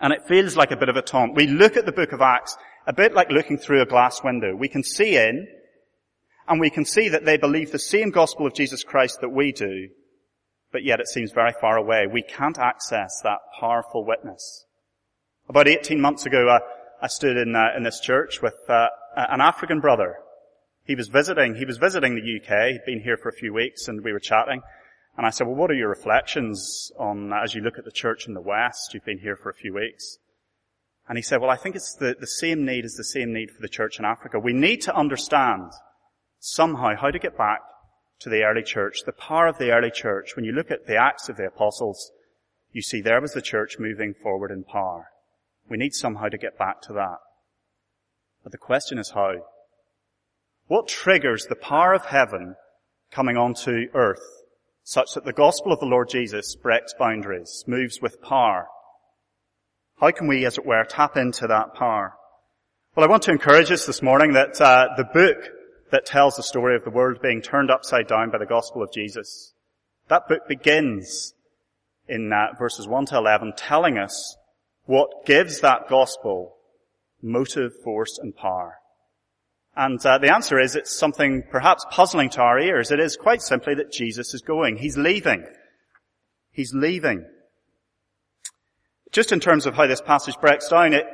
And 0.00 0.12
it 0.12 0.26
feels 0.28 0.56
like 0.56 0.70
a 0.70 0.76
bit 0.76 0.88
of 0.88 0.96
a 0.96 1.02
taunt. 1.02 1.34
We 1.34 1.46
look 1.46 1.76
at 1.76 1.86
the 1.86 1.92
book 1.92 2.12
of 2.12 2.20
Acts 2.20 2.56
a 2.86 2.92
bit 2.92 3.14
like 3.14 3.30
looking 3.30 3.58
through 3.58 3.82
a 3.82 3.86
glass 3.86 4.22
window. 4.22 4.54
We 4.54 4.68
can 4.68 4.82
see 4.82 5.16
in, 5.16 5.46
and 6.48 6.60
we 6.60 6.70
can 6.70 6.84
see 6.84 7.08
that 7.10 7.24
they 7.24 7.36
believe 7.36 7.70
the 7.70 7.78
same 7.78 8.10
gospel 8.10 8.46
of 8.46 8.54
Jesus 8.54 8.82
Christ 8.82 9.20
that 9.20 9.28
we 9.28 9.52
do, 9.52 9.88
but 10.72 10.84
yet 10.84 11.00
it 11.00 11.08
seems 11.08 11.32
very 11.32 11.52
far 11.60 11.76
away. 11.76 12.06
We 12.06 12.22
can't 12.22 12.58
access 12.58 13.20
that 13.22 13.38
powerful 13.58 14.04
witness. 14.04 14.66
About 15.48 15.68
18 15.68 16.00
months 16.00 16.26
ago, 16.26 16.48
uh, 16.48 16.60
I 17.02 17.08
stood 17.08 17.36
in, 17.36 17.54
uh, 17.54 17.68
in 17.76 17.82
this 17.82 18.00
church 18.00 18.40
with 18.42 18.54
uh, 18.68 18.88
an 19.16 19.40
African 19.40 19.80
brother. 19.80 20.16
He 20.84 20.94
was 20.94 21.08
visiting, 21.08 21.54
he 21.54 21.64
was 21.64 21.78
visiting 21.78 22.14
the 22.14 22.20
UK. 22.20 22.72
He'd 22.72 22.84
been 22.86 23.00
here 23.00 23.16
for 23.16 23.28
a 23.28 23.32
few 23.32 23.52
weeks 23.52 23.88
and 23.88 24.02
we 24.02 24.12
were 24.12 24.20
chatting. 24.20 24.60
And 25.16 25.26
I 25.26 25.30
said, 25.30 25.46
well, 25.46 25.56
what 25.56 25.70
are 25.70 25.74
your 25.74 25.88
reflections 25.88 26.90
on, 26.98 27.32
as 27.32 27.54
you 27.54 27.62
look 27.62 27.78
at 27.78 27.84
the 27.84 27.92
church 27.92 28.26
in 28.26 28.34
the 28.34 28.40
West? 28.40 28.94
You've 28.94 29.04
been 29.04 29.18
here 29.18 29.36
for 29.36 29.50
a 29.50 29.54
few 29.54 29.74
weeks. 29.74 30.18
And 31.10 31.18
he 31.18 31.22
said, 31.22 31.40
well, 31.40 31.50
I 31.50 31.56
think 31.56 31.74
it's 31.74 31.96
the, 31.96 32.14
the 32.20 32.26
same 32.28 32.64
need 32.64 32.84
as 32.84 32.94
the 32.94 33.02
same 33.02 33.32
need 33.32 33.50
for 33.50 33.60
the 33.60 33.68
church 33.68 33.98
in 33.98 34.04
Africa. 34.04 34.38
We 34.38 34.52
need 34.52 34.80
to 34.82 34.94
understand 34.94 35.72
somehow 36.38 36.94
how 36.94 37.10
to 37.10 37.18
get 37.18 37.36
back 37.36 37.62
to 38.20 38.28
the 38.30 38.44
early 38.44 38.62
church, 38.62 38.98
the 39.04 39.12
power 39.12 39.48
of 39.48 39.58
the 39.58 39.72
early 39.72 39.90
church. 39.90 40.36
When 40.36 40.44
you 40.44 40.52
look 40.52 40.70
at 40.70 40.86
the 40.86 40.94
Acts 40.94 41.28
of 41.28 41.36
the 41.36 41.48
Apostles, 41.48 42.12
you 42.70 42.80
see 42.80 43.00
there 43.00 43.20
was 43.20 43.32
the 43.32 43.42
church 43.42 43.76
moving 43.76 44.14
forward 44.14 44.52
in 44.52 44.62
power. 44.62 45.08
We 45.68 45.78
need 45.78 45.94
somehow 45.94 46.28
to 46.28 46.38
get 46.38 46.56
back 46.56 46.80
to 46.82 46.92
that. 46.92 47.18
But 48.44 48.52
the 48.52 48.58
question 48.58 48.96
is 48.96 49.10
how? 49.10 49.32
What 50.68 50.86
triggers 50.86 51.46
the 51.46 51.56
power 51.56 51.92
of 51.92 52.04
heaven 52.04 52.54
coming 53.10 53.36
onto 53.36 53.86
earth 53.94 54.22
such 54.84 55.14
that 55.14 55.24
the 55.24 55.32
gospel 55.32 55.72
of 55.72 55.80
the 55.80 55.86
Lord 55.86 56.08
Jesus 56.08 56.54
breaks 56.54 56.94
boundaries, 56.96 57.64
moves 57.66 58.00
with 58.00 58.22
power? 58.22 58.68
How 60.00 60.10
can 60.12 60.28
we, 60.28 60.46
as 60.46 60.56
it 60.56 60.64
were, 60.64 60.82
tap 60.84 61.18
into 61.18 61.46
that 61.48 61.74
power? 61.74 62.14
Well, 62.96 63.04
I 63.04 63.10
want 63.10 63.24
to 63.24 63.32
encourage 63.32 63.70
us 63.70 63.84
this 63.84 64.00
morning 64.00 64.32
that 64.32 64.58
uh, 64.58 64.88
the 64.96 65.04
book 65.04 65.36
that 65.90 66.06
tells 66.06 66.36
the 66.36 66.42
story 66.42 66.74
of 66.74 66.84
the 66.84 66.90
world 66.90 67.20
being 67.20 67.42
turned 67.42 67.70
upside 67.70 68.08
down 68.08 68.30
by 68.30 68.38
the 68.38 68.46
gospel 68.46 68.82
of 68.82 68.90
Jesus, 68.94 69.52
that 70.08 70.26
book 70.26 70.48
begins 70.48 71.34
in 72.08 72.32
uh, 72.32 72.56
verses 72.58 72.88
1 72.88 73.06
to 73.06 73.18
11 73.18 73.52
telling 73.58 73.98
us 73.98 74.36
what 74.86 75.26
gives 75.26 75.60
that 75.60 75.88
gospel 75.90 76.56
motive, 77.20 77.72
force, 77.84 78.18
and 78.18 78.34
power. 78.34 78.76
And 79.76 80.04
uh, 80.04 80.16
the 80.16 80.32
answer 80.32 80.58
is 80.58 80.76
it's 80.76 80.98
something 80.98 81.42
perhaps 81.50 81.84
puzzling 81.90 82.30
to 82.30 82.40
our 82.40 82.58
ears. 82.58 82.90
It 82.90 83.00
is 83.00 83.18
quite 83.18 83.42
simply 83.42 83.74
that 83.74 83.92
Jesus 83.92 84.32
is 84.32 84.40
going. 84.40 84.78
He's 84.78 84.96
leaving. 84.96 85.44
He's 86.52 86.72
leaving. 86.72 87.26
Just 89.12 89.32
in 89.32 89.40
terms 89.40 89.66
of 89.66 89.74
how 89.74 89.86
this 89.86 90.00
passage 90.00 90.36
breaks 90.40 90.68
down, 90.68 90.92
it, 90.92 91.04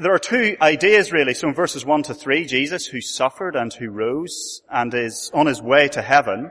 there 0.00 0.14
are 0.14 0.20
two 0.20 0.56
ideas 0.60 1.12
really. 1.12 1.34
So 1.34 1.48
in 1.48 1.54
verses 1.54 1.84
1 1.84 2.04
to 2.04 2.14
3, 2.14 2.46
Jesus 2.46 2.86
who 2.86 3.00
suffered 3.00 3.56
and 3.56 3.72
who 3.72 3.90
rose 3.90 4.62
and 4.70 4.94
is 4.94 5.30
on 5.34 5.46
his 5.46 5.60
way 5.60 5.88
to 5.88 6.02
heaven. 6.02 6.50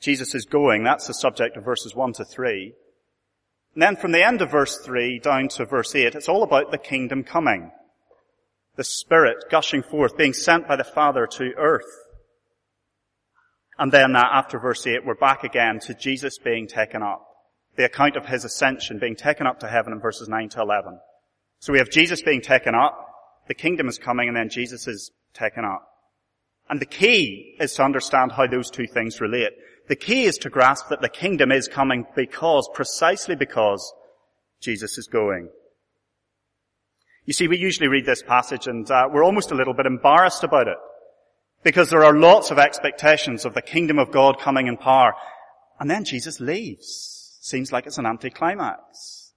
Jesus 0.00 0.34
is 0.34 0.46
going. 0.46 0.82
That's 0.82 1.06
the 1.06 1.14
subject 1.14 1.56
of 1.56 1.64
verses 1.64 1.94
1 1.94 2.14
to 2.14 2.24
3. 2.24 2.72
And 3.74 3.82
then 3.82 3.96
from 3.96 4.12
the 4.12 4.24
end 4.24 4.40
of 4.40 4.50
verse 4.50 4.78
3 4.78 5.18
down 5.18 5.48
to 5.48 5.66
verse 5.66 5.94
8, 5.94 6.14
it's 6.14 6.28
all 6.28 6.42
about 6.42 6.70
the 6.70 6.78
kingdom 6.78 7.22
coming. 7.24 7.70
The 8.76 8.84
Spirit 8.84 9.44
gushing 9.50 9.82
forth, 9.82 10.16
being 10.16 10.32
sent 10.32 10.66
by 10.66 10.76
the 10.76 10.84
Father 10.84 11.26
to 11.32 11.52
earth. 11.56 11.84
And 13.78 13.92
then 13.92 14.16
uh, 14.16 14.22
after 14.32 14.58
verse 14.58 14.86
8, 14.86 15.04
we're 15.04 15.14
back 15.14 15.44
again 15.44 15.80
to 15.80 15.94
Jesus 15.94 16.38
being 16.38 16.66
taken 16.66 17.02
up 17.02 17.33
the 17.76 17.84
account 17.84 18.16
of 18.16 18.26
his 18.26 18.44
ascension 18.44 18.98
being 18.98 19.16
taken 19.16 19.46
up 19.46 19.60
to 19.60 19.68
heaven 19.68 19.92
in 19.92 20.00
verses 20.00 20.28
9 20.28 20.48
to 20.50 20.60
11. 20.60 20.98
So 21.58 21.72
we 21.72 21.78
have 21.78 21.90
Jesus 21.90 22.22
being 22.22 22.40
taken 22.40 22.74
up, 22.74 23.08
the 23.48 23.54
kingdom 23.54 23.88
is 23.88 23.98
coming, 23.98 24.28
and 24.28 24.36
then 24.36 24.48
Jesus 24.48 24.86
is 24.86 25.10
taken 25.32 25.64
up. 25.64 25.88
And 26.68 26.80
the 26.80 26.86
key 26.86 27.56
is 27.60 27.74
to 27.74 27.84
understand 27.84 28.32
how 28.32 28.46
those 28.46 28.70
two 28.70 28.86
things 28.86 29.20
relate. 29.20 29.52
The 29.88 29.96
key 29.96 30.24
is 30.24 30.38
to 30.38 30.50
grasp 30.50 30.88
that 30.88 31.02
the 31.02 31.08
kingdom 31.08 31.52
is 31.52 31.68
coming 31.68 32.06
because, 32.16 32.68
precisely 32.72 33.36
because, 33.36 33.92
Jesus 34.60 34.96
is 34.96 35.08
going. 35.08 35.50
You 37.26 37.34
see, 37.34 37.48
we 37.48 37.58
usually 37.58 37.88
read 37.88 38.06
this 38.06 38.22
passage 38.22 38.66
and 38.66 38.90
uh, 38.90 39.08
we're 39.10 39.24
almost 39.24 39.50
a 39.50 39.54
little 39.54 39.74
bit 39.74 39.86
embarrassed 39.86 40.44
about 40.44 40.68
it. 40.68 40.76
Because 41.62 41.90
there 41.90 42.04
are 42.04 42.14
lots 42.14 42.50
of 42.50 42.58
expectations 42.58 43.44
of 43.44 43.54
the 43.54 43.62
kingdom 43.62 43.98
of 43.98 44.10
God 44.10 44.38
coming 44.38 44.66
in 44.66 44.76
power. 44.76 45.14
And 45.80 45.90
then 45.90 46.04
Jesus 46.04 46.40
leaves. 46.40 47.13
Seems 47.44 47.70
like 47.70 47.86
it's 47.86 47.98
an 47.98 48.06
anticlimax. 48.06 49.34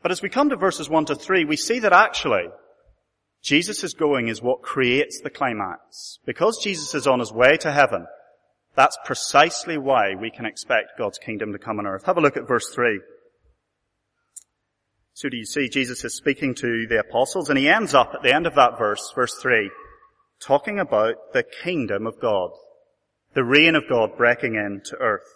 But 0.00 0.12
as 0.12 0.22
we 0.22 0.30
come 0.30 0.48
to 0.48 0.56
verses 0.56 0.88
1 0.88 1.04
to 1.04 1.14
3, 1.14 1.44
we 1.44 1.58
see 1.58 1.78
that 1.80 1.92
actually, 1.92 2.46
Jesus' 3.42 3.84
is 3.84 3.92
going 3.92 4.28
is 4.28 4.40
what 4.40 4.62
creates 4.62 5.20
the 5.20 5.28
climax. 5.28 6.20
Because 6.24 6.56
Jesus 6.64 6.94
is 6.94 7.06
on 7.06 7.20
his 7.20 7.34
way 7.34 7.58
to 7.58 7.70
heaven, 7.70 8.06
that's 8.76 8.96
precisely 9.04 9.76
why 9.76 10.14
we 10.14 10.30
can 10.30 10.46
expect 10.46 10.96
God's 10.96 11.18
kingdom 11.18 11.52
to 11.52 11.58
come 11.58 11.78
on 11.78 11.86
earth. 11.86 12.04
Have 12.04 12.16
a 12.16 12.22
look 12.22 12.38
at 12.38 12.48
verse 12.48 12.72
3. 12.74 12.98
So 15.12 15.28
do 15.28 15.36
you 15.36 15.44
see 15.44 15.68
Jesus 15.68 16.02
is 16.02 16.16
speaking 16.16 16.54
to 16.54 16.86
the 16.86 17.00
apostles 17.00 17.50
and 17.50 17.58
he 17.58 17.68
ends 17.68 17.92
up 17.92 18.12
at 18.14 18.22
the 18.22 18.34
end 18.34 18.46
of 18.46 18.54
that 18.54 18.78
verse, 18.78 19.12
verse 19.14 19.34
3, 19.34 19.70
talking 20.40 20.78
about 20.78 21.34
the 21.34 21.44
kingdom 21.62 22.06
of 22.06 22.18
God, 22.22 22.52
the 23.34 23.44
reign 23.44 23.74
of 23.74 23.84
God 23.86 24.16
breaking 24.16 24.54
into 24.54 24.96
earth. 24.96 25.28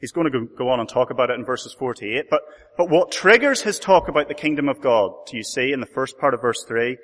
He's 0.00 0.12
going 0.12 0.30
to 0.30 0.48
go 0.58 0.68
on 0.68 0.80
and 0.80 0.88
talk 0.88 1.10
about 1.10 1.30
it 1.30 1.38
in 1.38 1.44
verses 1.44 1.72
48. 1.72 2.26
But, 2.28 2.40
but 2.76 2.90
what 2.90 3.10
triggers 3.10 3.62
his 3.62 3.78
talk 3.78 4.08
about 4.08 4.28
the 4.28 4.34
kingdom 4.34 4.68
of 4.68 4.80
God, 4.80 5.12
do 5.26 5.36
you 5.36 5.42
see 5.42 5.72
in 5.72 5.80
the 5.80 5.86
first 5.86 6.18
part 6.18 6.34
of 6.34 6.42
verse 6.42 6.64
3? 6.64 6.98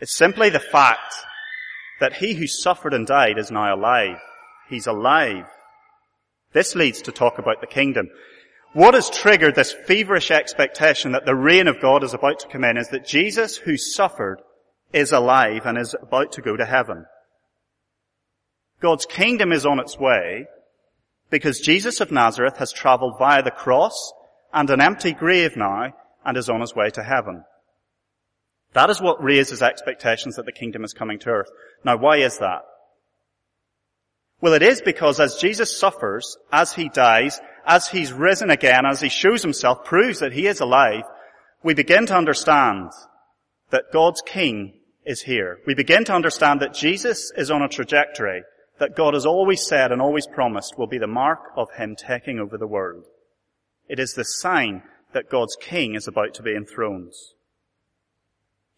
It's 0.00 0.16
simply 0.16 0.50
the 0.50 0.60
fact 0.60 1.14
that 2.00 2.14
he 2.14 2.34
who 2.34 2.46
suffered 2.46 2.94
and 2.94 3.06
died 3.06 3.38
is 3.38 3.50
now 3.50 3.74
alive. 3.74 4.18
He's 4.68 4.86
alive. 4.86 5.46
This 6.52 6.74
leads 6.74 7.02
to 7.02 7.12
talk 7.12 7.38
about 7.38 7.60
the 7.60 7.66
kingdom. 7.66 8.08
What 8.72 8.94
has 8.94 9.08
triggered 9.08 9.54
this 9.54 9.72
feverish 9.72 10.30
expectation 10.30 11.12
that 11.12 11.24
the 11.24 11.34
reign 11.34 11.68
of 11.68 11.80
God 11.80 12.04
is 12.04 12.14
about 12.14 12.40
to 12.40 12.48
come 12.48 12.64
in 12.64 12.76
is 12.76 12.88
that 12.88 13.06
Jesus 13.06 13.56
who 13.56 13.76
suffered 13.76 14.40
is 14.92 15.12
alive 15.12 15.62
and 15.64 15.78
is 15.78 15.94
about 16.00 16.32
to 16.32 16.42
go 16.42 16.56
to 16.56 16.64
heaven. 16.64 17.06
God's 18.80 19.06
kingdom 19.06 19.52
is 19.52 19.64
on 19.64 19.80
its 19.80 19.98
way, 19.98 20.46
because 21.30 21.60
Jesus 21.60 22.00
of 22.00 22.12
Nazareth 22.12 22.56
has 22.58 22.72
traveled 22.72 23.18
via 23.18 23.42
the 23.42 23.50
cross 23.50 24.12
and 24.52 24.70
an 24.70 24.80
empty 24.80 25.12
grave 25.12 25.56
now 25.56 25.92
and 26.24 26.36
is 26.36 26.48
on 26.48 26.60
his 26.60 26.74
way 26.74 26.90
to 26.90 27.02
heaven. 27.02 27.44
That 28.72 28.90
is 28.90 29.00
what 29.00 29.22
raises 29.22 29.62
expectations 29.62 30.36
that 30.36 30.46
the 30.46 30.52
kingdom 30.52 30.84
is 30.84 30.92
coming 30.92 31.18
to 31.20 31.30
earth. 31.30 31.50
Now 31.84 31.96
why 31.96 32.18
is 32.18 32.38
that? 32.38 32.62
Well 34.40 34.52
it 34.52 34.62
is 34.62 34.82
because 34.82 35.18
as 35.18 35.36
Jesus 35.36 35.76
suffers, 35.76 36.36
as 36.52 36.72
he 36.72 36.88
dies, 36.88 37.40
as 37.66 37.88
he's 37.88 38.12
risen 38.12 38.50
again, 38.50 38.84
as 38.84 39.00
he 39.00 39.08
shows 39.08 39.42
himself, 39.42 39.84
proves 39.84 40.20
that 40.20 40.32
he 40.32 40.46
is 40.46 40.60
alive, 40.60 41.04
we 41.62 41.74
begin 41.74 42.06
to 42.06 42.16
understand 42.16 42.90
that 43.70 43.92
God's 43.92 44.22
king 44.22 44.74
is 45.04 45.22
here. 45.22 45.58
We 45.66 45.74
begin 45.74 46.04
to 46.04 46.14
understand 46.14 46.60
that 46.60 46.74
Jesus 46.74 47.32
is 47.36 47.50
on 47.50 47.62
a 47.62 47.68
trajectory 47.68 48.42
that 48.78 48.96
God 48.96 49.14
has 49.14 49.26
always 49.26 49.66
said 49.66 49.92
and 49.92 50.02
always 50.02 50.26
promised 50.26 50.78
will 50.78 50.86
be 50.86 50.98
the 50.98 51.06
mark 51.06 51.40
of 51.56 51.70
Him 51.76 51.96
taking 51.96 52.38
over 52.38 52.58
the 52.58 52.66
world. 52.66 53.04
It 53.88 53.98
is 53.98 54.12
the 54.12 54.24
sign 54.24 54.82
that 55.12 55.30
God's 55.30 55.56
King 55.60 55.94
is 55.94 56.06
about 56.06 56.34
to 56.34 56.42
be 56.42 56.54
enthroned. 56.54 57.12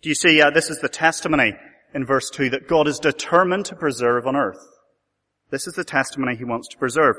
Do 0.02 0.08
you 0.08 0.14
see, 0.14 0.40
uh, 0.40 0.50
this 0.50 0.70
is 0.70 0.80
the 0.80 0.88
testimony 0.88 1.54
in 1.92 2.04
verse 2.04 2.30
2 2.30 2.50
that 2.50 2.68
God 2.68 2.86
is 2.86 2.98
determined 2.98 3.64
to 3.66 3.76
preserve 3.76 4.26
on 4.26 4.36
earth. 4.36 4.64
This 5.50 5.66
is 5.66 5.74
the 5.74 5.84
testimony 5.84 6.36
He 6.36 6.44
wants 6.44 6.68
to 6.68 6.78
preserve. 6.78 7.16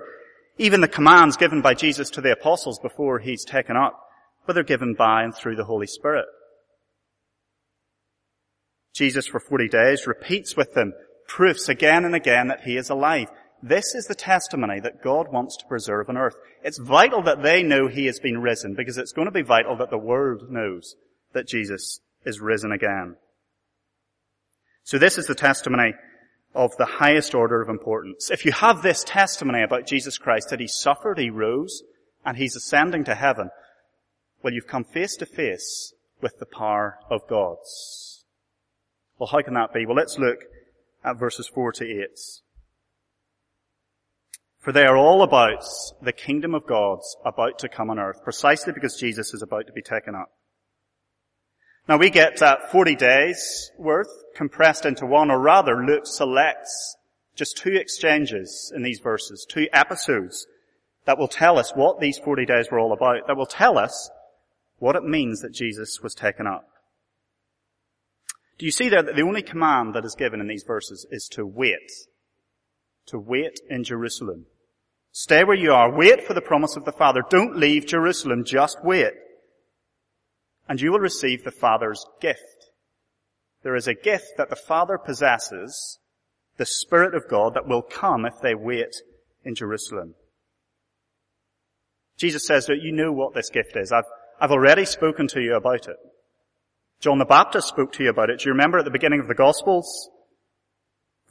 Even 0.58 0.82
the 0.82 0.88
commands 0.88 1.38
given 1.38 1.62
by 1.62 1.74
Jesus 1.74 2.10
to 2.12 2.22
the 2.22 2.32
apostles 2.32 2.80
before 2.80 3.20
He's 3.20 3.44
taken 3.44 3.76
up, 3.76 4.00
but 4.46 4.54
they're 4.54 4.64
given 4.64 4.94
by 4.94 5.24
and 5.24 5.36
through 5.36 5.56
the 5.56 5.66
Holy 5.66 5.88
Spirit. 5.88 6.26
Jesus 8.94 9.28
for 9.28 9.40
40 9.40 9.68
days 9.68 10.08
repeats 10.08 10.56
with 10.56 10.74
them 10.74 10.94
proofs 11.30 11.70
again 11.70 12.04
and 12.04 12.16
again 12.16 12.48
that 12.50 12.64
he 12.64 12.76
is 12.76 12.90
alive. 12.90 13.30
This 13.62 13.94
is 13.94 14.06
the 14.06 14.16
testimony 14.16 14.80
that 14.82 15.04
God 15.04 15.32
wants 15.32 15.56
to 15.58 15.68
preserve 15.68 16.10
on 16.10 16.18
earth. 16.18 16.36
It's 16.64 16.80
vital 16.80 17.22
that 17.24 17.44
they 17.44 17.62
know 17.64 17.88
he 17.88 18.08
has 18.08 18.20
been 18.20 18.42
risen 18.42 18.74
because 18.76 18.98
it's 18.98 19.14
going 19.14 19.28
to 19.28 19.32
be 19.32 19.42
vital 19.42 19.78
that 19.78 19.90
the 19.90 19.98
world 19.98 20.50
knows 20.50 20.96
that 21.34 21.48
Jesus 21.48 22.00
is 22.26 22.42
risen 22.42 22.72
again. 22.72 23.16
So 24.84 24.98
this 24.98 25.18
is 25.18 25.28
the 25.28 25.36
testimony 25.36 25.94
of 26.56 26.72
the 26.78 26.86
highest 26.86 27.36
order 27.36 27.62
of 27.62 27.70
importance. 27.70 28.32
If 28.32 28.46
you 28.46 28.52
have 28.52 28.82
this 28.82 29.04
testimony 29.06 29.62
about 29.62 29.88
Jesus 29.88 30.18
Christ 30.18 30.50
that 30.50 30.60
he 30.60 30.68
suffered, 30.68 31.20
he 31.20 31.30
rose, 31.30 31.84
and 32.26 32.38
he's 32.38 32.56
ascending 32.56 33.04
to 33.06 33.16
heaven, 33.16 33.50
well, 34.42 34.54
you've 34.54 34.68
come 34.68 34.84
face 34.84 35.16
to 35.18 35.26
face 35.26 35.94
with 36.22 36.40
the 36.40 36.46
power 36.46 36.98
of 37.12 37.28
God's. 37.30 38.24
Well, 39.20 39.28
how 39.28 39.42
can 39.42 39.54
that 39.54 39.74
be? 39.74 39.86
Well, 39.86 39.96
let's 39.96 40.18
look 40.18 40.40
at 41.04 41.18
verses 41.18 41.48
4 41.48 41.72
to 41.74 41.86
8. 41.86 42.08
For 44.60 44.74
they 44.74 44.86
are 44.86 44.98
all 44.98 45.24
about 45.24 45.64
the 46.02 46.12
kingdom 46.12 46.54
of 46.54 46.68
God's 46.68 47.16
about 47.24 47.60
to 47.60 47.70
come 47.70 47.90
on 47.90 47.98
earth, 47.98 48.24
precisely 48.24 48.74
because 48.74 49.00
Jesus 49.00 49.34
is 49.34 49.42
about 49.42 49.68
to 49.68 49.74
be 49.74 49.82
taken 49.82 50.16
up. 50.16 50.32
Now 51.88 51.98
we 51.98 52.10
get 52.10 52.42
uh, 52.42 52.58
40 52.72 52.96
days 52.96 53.72
worth 53.78 54.12
compressed 54.36 54.86
into 54.86 55.06
one, 55.06 55.32
or 55.32 55.40
rather 55.40 55.84
Luke 55.84 56.06
selects 56.06 56.98
just 57.36 57.58
two 57.58 57.74
exchanges 57.74 58.72
in 58.76 58.84
these 58.84 59.00
verses, 59.00 59.46
two 59.50 59.68
episodes 59.74 60.46
that 61.06 61.18
will 61.18 61.28
tell 61.30 61.58
us 61.58 61.72
what 61.74 62.00
these 62.00 62.20
40 62.20 62.46
days 62.46 62.68
were 62.70 62.80
all 62.80 62.94
about, 62.94 63.26
that 63.28 63.38
will 63.38 63.46
tell 63.46 63.78
us 63.78 64.12
what 64.78 64.96
it 64.96 65.04
means 65.04 65.42
that 65.42 65.54
Jesus 65.54 66.02
was 66.04 66.14
taken 66.14 66.46
up. 66.46 66.70
Do 68.60 68.66
you 68.66 68.72
see 68.72 68.90
there 68.90 69.02
that 69.02 69.16
the 69.16 69.24
only 69.24 69.42
command 69.42 69.96
that 69.96 70.04
is 70.04 70.16
given 70.16 70.42
in 70.42 70.48
these 70.48 70.66
verses 70.68 71.08
is 71.10 71.30
to 71.32 71.46
wait? 71.46 71.92
To 73.08 73.18
wait 73.18 73.60
in 73.70 73.86
Jerusalem. 73.86 74.46
Stay 75.12 75.46
where 75.46 75.58
you 75.58 75.72
are. 75.72 75.96
Wait 75.96 76.28
for 76.28 76.34
the 76.34 76.42
promise 76.42 76.76
of 76.76 76.84
the 76.84 76.92
Father. 76.92 77.22
Don't 77.30 77.58
leave 77.58 77.88
Jerusalem. 77.88 78.44
Just 78.44 78.84
wait. 78.84 79.14
And 80.68 80.80
you 80.80 80.92
will 80.92 81.00
receive 81.00 81.44
the 81.44 81.52
Father's 81.52 82.06
gift. 82.22 82.72
There 83.64 83.76
is 83.76 83.88
a 83.88 83.94
gift 83.94 84.34
that 84.38 84.50
the 84.50 84.56
Father 84.56 84.98
possesses, 84.98 85.98
the 86.58 86.66
Spirit 86.66 87.16
of 87.16 87.30
God, 87.30 87.54
that 87.54 87.68
will 87.68 87.82
come 87.82 88.26
if 88.26 88.42
they 88.42 88.56
wait 88.56 88.94
in 89.44 89.56
Jerusalem. 89.56 90.16
Jesus 92.18 92.46
says 92.46 92.66
that 92.66 92.82
you 92.82 92.92
know 92.92 93.14
what 93.14 93.34
this 93.34 93.50
gift 93.50 93.78
is. 93.78 93.94
I've, 93.94 94.04
I've 94.40 94.52
already 94.52 94.84
spoken 94.84 95.28
to 95.30 95.42
you 95.42 95.56
about 95.56 95.88
it. 95.88 95.96
John 97.00 97.18
the 97.18 97.26
Baptist 97.26 97.68
spoke 97.68 97.94
to 97.94 98.04
you 98.04 98.10
about 98.10 98.30
it. 98.30 98.40
Do 98.40 98.50
you 98.50 98.52
remember 98.52 98.78
at 98.78 98.86
the 98.86 98.92
beginning 98.92 99.22
of 99.22 99.28
the 99.28 99.36
Gospels? 99.36 100.10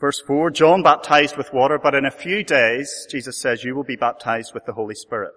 Verse 0.01 0.21
4, 0.27 0.51
John 0.51 0.83
baptized 0.83 1.37
with 1.37 1.53
water, 1.53 1.79
but 1.83 1.95
in 1.95 2.07
a 2.07 2.11
few 2.11 2.45
days, 2.45 3.07
Jesus 3.11 3.41
says, 3.41 3.65
you 3.65 3.75
will 3.75 3.85
be 3.85 3.97
baptized 3.97 4.55
with 4.55 4.65
the 4.65 4.73
Holy 4.73 4.95
Spirit. 4.95 5.33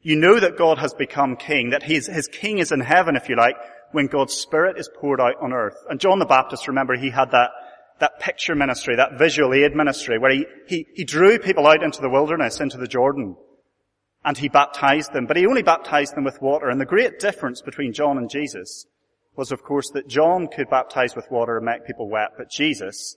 You 0.00 0.16
know 0.16 0.40
that 0.40 0.58
God 0.58 0.78
has 0.78 0.94
become 0.94 1.36
king, 1.36 1.70
that 1.70 1.84
his, 1.84 2.06
his 2.06 2.26
king 2.26 2.58
is 2.58 2.72
in 2.72 2.80
heaven, 2.80 3.14
if 3.14 3.28
you 3.28 3.36
like, 3.36 3.56
when 3.92 4.06
God's 4.06 4.34
Spirit 4.34 4.78
is 4.78 4.90
poured 5.00 5.20
out 5.20 5.40
on 5.40 5.52
earth. 5.52 5.76
And 5.88 6.00
John 6.00 6.18
the 6.18 6.24
Baptist, 6.24 6.66
remember, 6.66 6.96
he 6.96 7.10
had 7.10 7.30
that, 7.30 7.50
that 8.00 8.18
picture 8.18 8.56
ministry, 8.56 8.96
that 8.96 9.18
visual 9.18 9.54
aid 9.54 9.76
ministry, 9.76 10.18
where 10.18 10.32
he, 10.32 10.46
he, 10.66 10.86
he 10.94 11.04
drew 11.04 11.38
people 11.38 11.68
out 11.68 11.84
into 11.84 12.00
the 12.00 12.10
wilderness, 12.10 12.58
into 12.58 12.78
the 12.78 12.88
Jordan, 12.88 13.36
and 14.24 14.38
he 14.38 14.48
baptized 14.48 15.12
them, 15.12 15.26
but 15.26 15.36
he 15.36 15.46
only 15.46 15.62
baptized 15.62 16.14
them 16.14 16.24
with 16.24 16.40
water. 16.40 16.68
And 16.68 16.80
the 16.80 16.86
great 16.86 17.18
difference 17.18 17.60
between 17.60 17.92
John 17.92 18.18
and 18.18 18.30
Jesus 18.30 18.86
was, 19.34 19.50
of 19.50 19.62
course, 19.62 19.90
that 19.90 20.08
John 20.08 20.48
could 20.48 20.70
baptize 20.70 21.16
with 21.16 21.30
water 21.30 21.56
and 21.56 21.66
make 21.66 21.86
people 21.86 22.08
wet, 22.08 22.30
but 22.36 22.50
Jesus, 22.50 23.16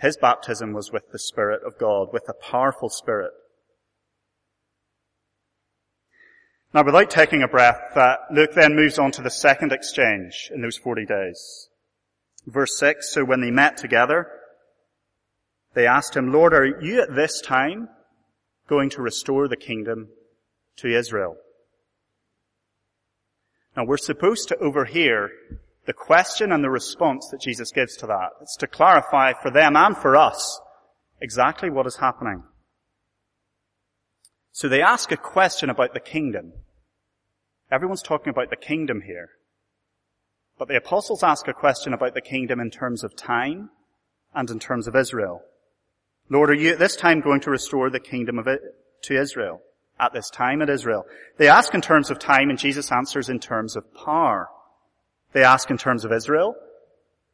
his 0.00 0.16
baptism 0.16 0.72
was 0.72 0.92
with 0.92 1.10
the 1.10 1.18
Spirit 1.18 1.62
of 1.66 1.78
God, 1.78 2.08
with 2.12 2.28
a 2.28 2.34
powerful 2.34 2.88
Spirit. 2.88 3.32
Now, 6.74 6.84
without 6.84 7.10
taking 7.10 7.42
a 7.42 7.48
breath, 7.48 7.96
uh, 7.96 8.16
Luke 8.30 8.52
then 8.54 8.76
moves 8.76 8.98
on 8.98 9.10
to 9.12 9.22
the 9.22 9.30
second 9.30 9.72
exchange 9.72 10.50
in 10.54 10.60
those 10.60 10.76
40 10.76 11.06
days. 11.06 11.70
Verse 12.46 12.78
6, 12.78 13.12
so 13.12 13.24
when 13.24 13.40
they 13.40 13.50
met 13.50 13.78
together, 13.78 14.28
they 15.74 15.86
asked 15.86 16.14
him, 16.14 16.32
Lord, 16.32 16.52
are 16.54 16.80
you 16.82 17.00
at 17.00 17.14
this 17.14 17.40
time 17.40 17.88
going 18.68 18.90
to 18.90 19.02
restore 19.02 19.48
the 19.48 19.56
kingdom 19.56 20.08
to 20.76 20.96
Israel. 20.96 21.36
Now 23.76 23.84
we're 23.84 23.96
supposed 23.98 24.48
to 24.48 24.58
overhear 24.58 25.30
the 25.86 25.92
question 25.92 26.52
and 26.52 26.64
the 26.64 26.70
response 26.70 27.28
that 27.30 27.40
Jesus 27.40 27.70
gives 27.70 27.96
to 27.98 28.06
that. 28.06 28.30
It's 28.42 28.56
to 28.56 28.66
clarify 28.66 29.32
for 29.34 29.50
them 29.50 29.76
and 29.76 29.96
for 29.96 30.16
us 30.16 30.60
exactly 31.20 31.70
what 31.70 31.86
is 31.86 31.96
happening. 31.96 32.42
So 34.52 34.68
they 34.68 34.82
ask 34.82 35.12
a 35.12 35.16
question 35.16 35.70
about 35.70 35.92
the 35.92 36.00
kingdom. 36.00 36.52
Everyone's 37.70 38.02
talking 38.02 38.30
about 38.30 38.50
the 38.50 38.56
kingdom 38.56 39.02
here. 39.02 39.28
But 40.58 40.68
the 40.68 40.76
apostles 40.76 41.22
ask 41.22 41.46
a 41.46 41.52
question 41.52 41.92
about 41.92 42.14
the 42.14 42.22
kingdom 42.22 42.60
in 42.60 42.70
terms 42.70 43.04
of 43.04 43.14
time 43.14 43.70
and 44.34 44.50
in 44.50 44.58
terms 44.58 44.88
of 44.88 44.96
Israel. 44.96 45.42
Lord, 46.30 46.50
are 46.50 46.54
you 46.54 46.70
at 46.70 46.78
this 46.78 46.96
time 46.96 47.20
going 47.20 47.40
to 47.42 47.50
restore 47.50 47.90
the 47.90 48.00
kingdom 48.00 48.38
of 48.38 48.46
it 48.46 48.60
to 49.02 49.20
Israel? 49.20 49.60
At 49.98 50.12
this 50.12 50.30
time 50.30 50.62
in 50.62 50.68
Israel. 50.68 51.04
They 51.38 51.48
ask 51.48 51.74
in 51.74 51.80
terms 51.80 52.10
of 52.10 52.18
time 52.18 52.50
and 52.50 52.58
Jesus 52.58 52.92
answers 52.92 53.28
in 53.28 53.38
terms 53.38 53.76
of 53.76 53.84
power. 53.94 54.48
They 55.32 55.42
ask 55.42 55.70
in 55.70 55.78
terms 55.78 56.04
of 56.04 56.12
Israel 56.12 56.54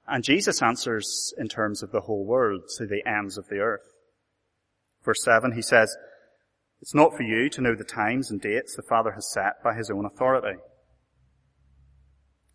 and 0.07 0.25
Jesus 0.25 0.63
answers 0.63 1.33
in 1.39 1.49
terms 1.49 1.83
of 1.83 1.93
the 1.93 2.01
whole 2.01 2.25
world 2.25 2.63
to 2.79 2.87
the 2.87 3.03
ends 3.07 3.39
of 3.39 3.49
the 3.49 3.59
earth. 3.59 3.93
Verse 5.05 5.23
7, 5.25 5.53
he 5.53 5.63
says, 5.63 5.97
It's 6.81 6.95
not 6.95 7.17
for 7.17 7.23
you 7.23 7.49
to 7.51 7.61
know 7.61 7.75
the 7.75 7.85
times 7.85 8.31
and 8.31 8.41
dates 8.41 8.77
the 8.77 8.83
Father 8.83 9.13
has 9.13 9.33
set 9.33 9.63
by 9.65 9.75
his 9.75 9.91
own 9.91 10.05
authority. 10.07 10.59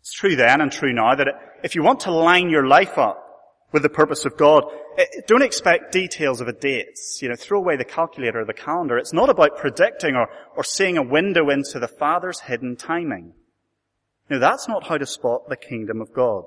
It's 0.00 0.12
true 0.12 0.36
then 0.36 0.60
and 0.60 0.72
true 0.72 0.92
now 0.92 1.14
that 1.14 1.28
if 1.62 1.74
you 1.74 1.82
want 1.82 2.00
to 2.00 2.10
line 2.10 2.48
your 2.48 2.66
life 2.66 2.96
up 2.96 3.27
with 3.72 3.82
the 3.82 3.88
purpose 3.88 4.24
of 4.24 4.36
God. 4.36 4.64
Eh, 4.96 5.04
don't 5.26 5.42
expect 5.42 5.92
details 5.92 6.40
of 6.40 6.48
a 6.48 6.52
date. 6.52 6.98
You 7.20 7.28
know, 7.28 7.36
throw 7.36 7.58
away 7.58 7.76
the 7.76 7.84
calculator 7.84 8.40
or 8.40 8.44
the 8.44 8.54
calendar. 8.54 8.98
It's 8.98 9.12
not 9.12 9.30
about 9.30 9.58
predicting 9.58 10.16
or, 10.16 10.28
or 10.56 10.64
seeing 10.64 10.96
a 10.96 11.02
window 11.02 11.50
into 11.50 11.78
the 11.78 11.88
Father's 11.88 12.40
hidden 12.40 12.76
timing. 12.76 13.34
No, 14.30 14.38
that's 14.38 14.68
not 14.68 14.86
how 14.86 14.98
to 14.98 15.06
spot 15.06 15.48
the 15.48 15.56
kingdom 15.56 16.00
of 16.00 16.12
God. 16.12 16.44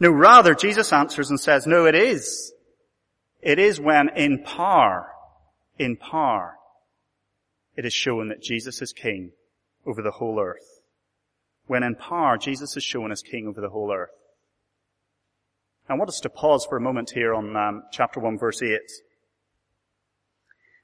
No, 0.00 0.10
rather, 0.10 0.54
Jesus 0.54 0.92
answers 0.92 1.30
and 1.30 1.38
says, 1.38 1.66
no, 1.66 1.86
it 1.86 1.94
is. 1.94 2.52
It 3.42 3.58
is 3.58 3.78
when 3.78 4.08
in 4.16 4.42
power, 4.42 5.08
in 5.78 5.96
power, 5.96 6.56
it 7.76 7.84
is 7.84 7.92
shown 7.92 8.28
that 8.28 8.42
Jesus 8.42 8.80
is 8.80 8.92
king 8.92 9.32
over 9.86 10.02
the 10.02 10.10
whole 10.10 10.40
earth. 10.40 10.80
When 11.66 11.82
in 11.82 11.94
power, 11.94 12.38
Jesus 12.38 12.76
is 12.76 12.82
shown 12.82 13.12
as 13.12 13.22
king 13.22 13.46
over 13.46 13.60
the 13.60 13.68
whole 13.68 13.92
earth. 13.92 14.10
I 15.88 15.94
want 15.94 16.08
us 16.08 16.20
to 16.20 16.30
pause 16.30 16.64
for 16.66 16.78
a 16.78 16.80
moment 16.80 17.10
here 17.10 17.34
on 17.34 17.54
um, 17.56 17.82
chapter 17.92 18.18
1 18.18 18.38
verse 18.38 18.62
8. 18.62 18.78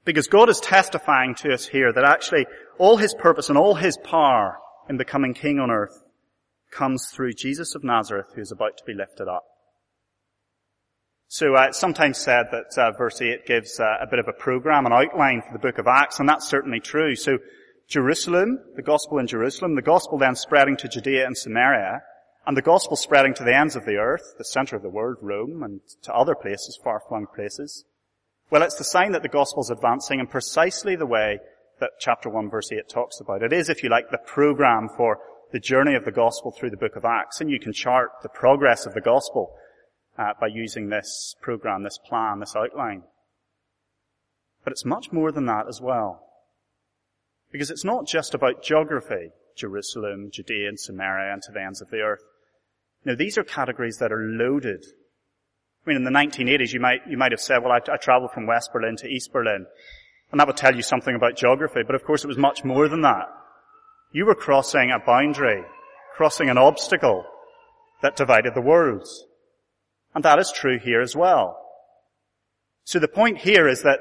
Because 0.05 0.27
God 0.27 0.49
is 0.49 0.59
testifying 0.59 1.35
to 1.35 1.53
us 1.53 1.67
here 1.67 1.91
that 1.91 2.03
actually 2.03 2.45
all 2.77 2.97
His 2.97 3.13
purpose 3.15 3.49
and 3.49 3.57
all 3.57 3.75
His 3.75 3.97
power 3.97 4.57
in 4.89 4.97
becoming 4.97 5.33
King 5.33 5.59
on 5.59 5.71
earth 5.71 6.03
comes 6.71 7.07
through 7.11 7.33
Jesus 7.33 7.73
of 7.73 7.83
Nazareth 7.83 8.27
who 8.35 8.41
is 8.41 8.51
about 8.51 8.77
to 8.77 8.83
be 8.85 8.93
lifted 8.93 9.27
up. 9.27 9.43
So 11.27 11.55
uh, 11.55 11.67
it's 11.69 11.79
sometimes 11.79 12.17
said 12.17 12.47
that 12.51 12.77
uh, 12.77 12.91
verse 12.91 13.21
8 13.21 13.45
gives 13.45 13.79
uh, 13.79 13.85
a 14.01 14.07
bit 14.07 14.19
of 14.19 14.27
a 14.27 14.33
program, 14.33 14.85
an 14.85 14.93
outline 14.93 15.41
for 15.41 15.53
the 15.53 15.59
book 15.59 15.77
of 15.77 15.87
Acts, 15.87 16.19
and 16.19 16.27
that's 16.27 16.47
certainly 16.47 16.79
true. 16.79 17.15
So 17.15 17.39
Jerusalem, 17.87 18.59
the 18.75 18.81
gospel 18.81 19.17
in 19.17 19.27
Jerusalem, 19.27 19.75
the 19.75 19.81
gospel 19.81 20.17
then 20.17 20.35
spreading 20.35 20.77
to 20.77 20.87
Judea 20.87 21.25
and 21.25 21.37
Samaria, 21.37 22.01
and 22.45 22.57
the 22.57 22.61
gospel 22.61 22.95
spreading 22.95 23.33
to 23.35 23.43
the 23.43 23.55
ends 23.55 23.75
of 23.75 23.85
the 23.85 23.97
earth, 23.97 24.35
the 24.37 24.45
center 24.45 24.75
of 24.75 24.81
the 24.81 24.89
world, 24.89 25.17
Rome, 25.21 25.61
and 25.63 25.81
to 26.03 26.13
other 26.13 26.35
places, 26.35 26.79
far-flung 26.83 27.27
places. 27.33 27.85
Well, 28.49 28.63
it's 28.63 28.75
the 28.75 28.83
sign 28.83 29.11
that 29.11 29.21
the 29.21 29.29
gospel 29.29 29.61
is 29.61 29.69
advancing 29.69 30.19
in 30.19 30.27
precisely 30.27 30.95
the 30.95 31.05
way 31.05 31.39
that 31.79 31.91
chapter 31.99 32.29
1 32.29 32.49
verse 32.49 32.71
8 32.71 32.89
talks 32.89 33.19
about. 33.19 33.43
It 33.43 33.53
is, 33.53 33.69
if 33.69 33.83
you 33.83 33.89
like, 33.89 34.09
the 34.09 34.17
program 34.17 34.89
for 34.89 35.19
the 35.51 35.59
journey 35.59 35.95
of 35.95 36.05
the 36.05 36.11
gospel 36.11 36.51
through 36.51 36.71
the 36.71 36.77
book 36.77 36.95
of 36.95 37.05
Acts, 37.05 37.41
and 37.41 37.49
you 37.49 37.59
can 37.59 37.73
chart 37.73 38.11
the 38.23 38.29
progress 38.29 38.85
of 38.85 38.93
the 38.93 39.01
gospel 39.01 39.53
uh, 40.17 40.33
by 40.39 40.47
using 40.47 40.89
this 40.89 41.35
program, 41.41 41.83
this 41.83 41.97
plan, 41.97 42.39
this 42.39 42.55
outline. 42.55 43.03
But 44.63 44.71
it's 44.71 44.85
much 44.85 45.11
more 45.11 45.31
than 45.31 45.45
that 45.45 45.67
as 45.67 45.81
well. 45.81 46.23
Because 47.51 47.69
it's 47.69 47.83
not 47.83 48.07
just 48.07 48.33
about 48.33 48.63
geography, 48.63 49.31
Jerusalem, 49.55 50.29
Judea 50.31 50.69
and 50.69 50.79
Samaria 50.79 51.33
and 51.33 51.41
to 51.43 51.51
the 51.51 51.61
ends 51.61 51.81
of 51.81 51.89
the 51.89 51.99
earth. 51.99 52.23
Now 53.05 53.15
these 53.15 53.37
are 53.37 53.43
categories 53.43 53.97
that 53.97 54.11
are 54.11 54.21
loaded. 54.21 54.83
I 55.85 55.89
mean, 55.89 55.97
in 55.97 56.03
the 56.03 56.11
1980s, 56.11 56.73
you 56.73 56.79
might, 56.79 57.01
you 57.09 57.17
might 57.17 57.31
have 57.31 57.41
said, 57.41 57.59
well, 57.63 57.71
I, 57.71 57.79
I 57.91 57.97
traveled 57.97 58.31
from 58.31 58.45
West 58.45 58.71
Berlin 58.71 58.95
to 58.97 59.07
East 59.07 59.33
Berlin. 59.33 59.65
And 60.31 60.39
that 60.39 60.47
would 60.47 60.57
tell 60.57 60.75
you 60.75 60.83
something 60.83 61.15
about 61.15 61.35
geography, 61.35 61.81
but 61.85 61.95
of 61.95 62.03
course 62.03 62.23
it 62.23 62.27
was 62.27 62.37
much 62.37 62.63
more 62.63 62.87
than 62.87 63.01
that. 63.01 63.27
You 64.11 64.25
were 64.25 64.35
crossing 64.35 64.91
a 64.91 64.99
boundary, 64.99 65.63
crossing 66.15 66.49
an 66.49 66.57
obstacle 66.57 67.25
that 68.01 68.15
divided 68.15 68.53
the 68.53 68.61
worlds. 68.61 69.25
And 70.13 70.23
that 70.23 70.39
is 70.39 70.51
true 70.51 70.79
here 70.79 71.01
as 71.01 71.15
well. 71.15 71.57
So 72.83 72.99
the 72.99 73.07
point 73.07 73.39
here 73.39 73.67
is 73.67 73.83
that 73.83 73.99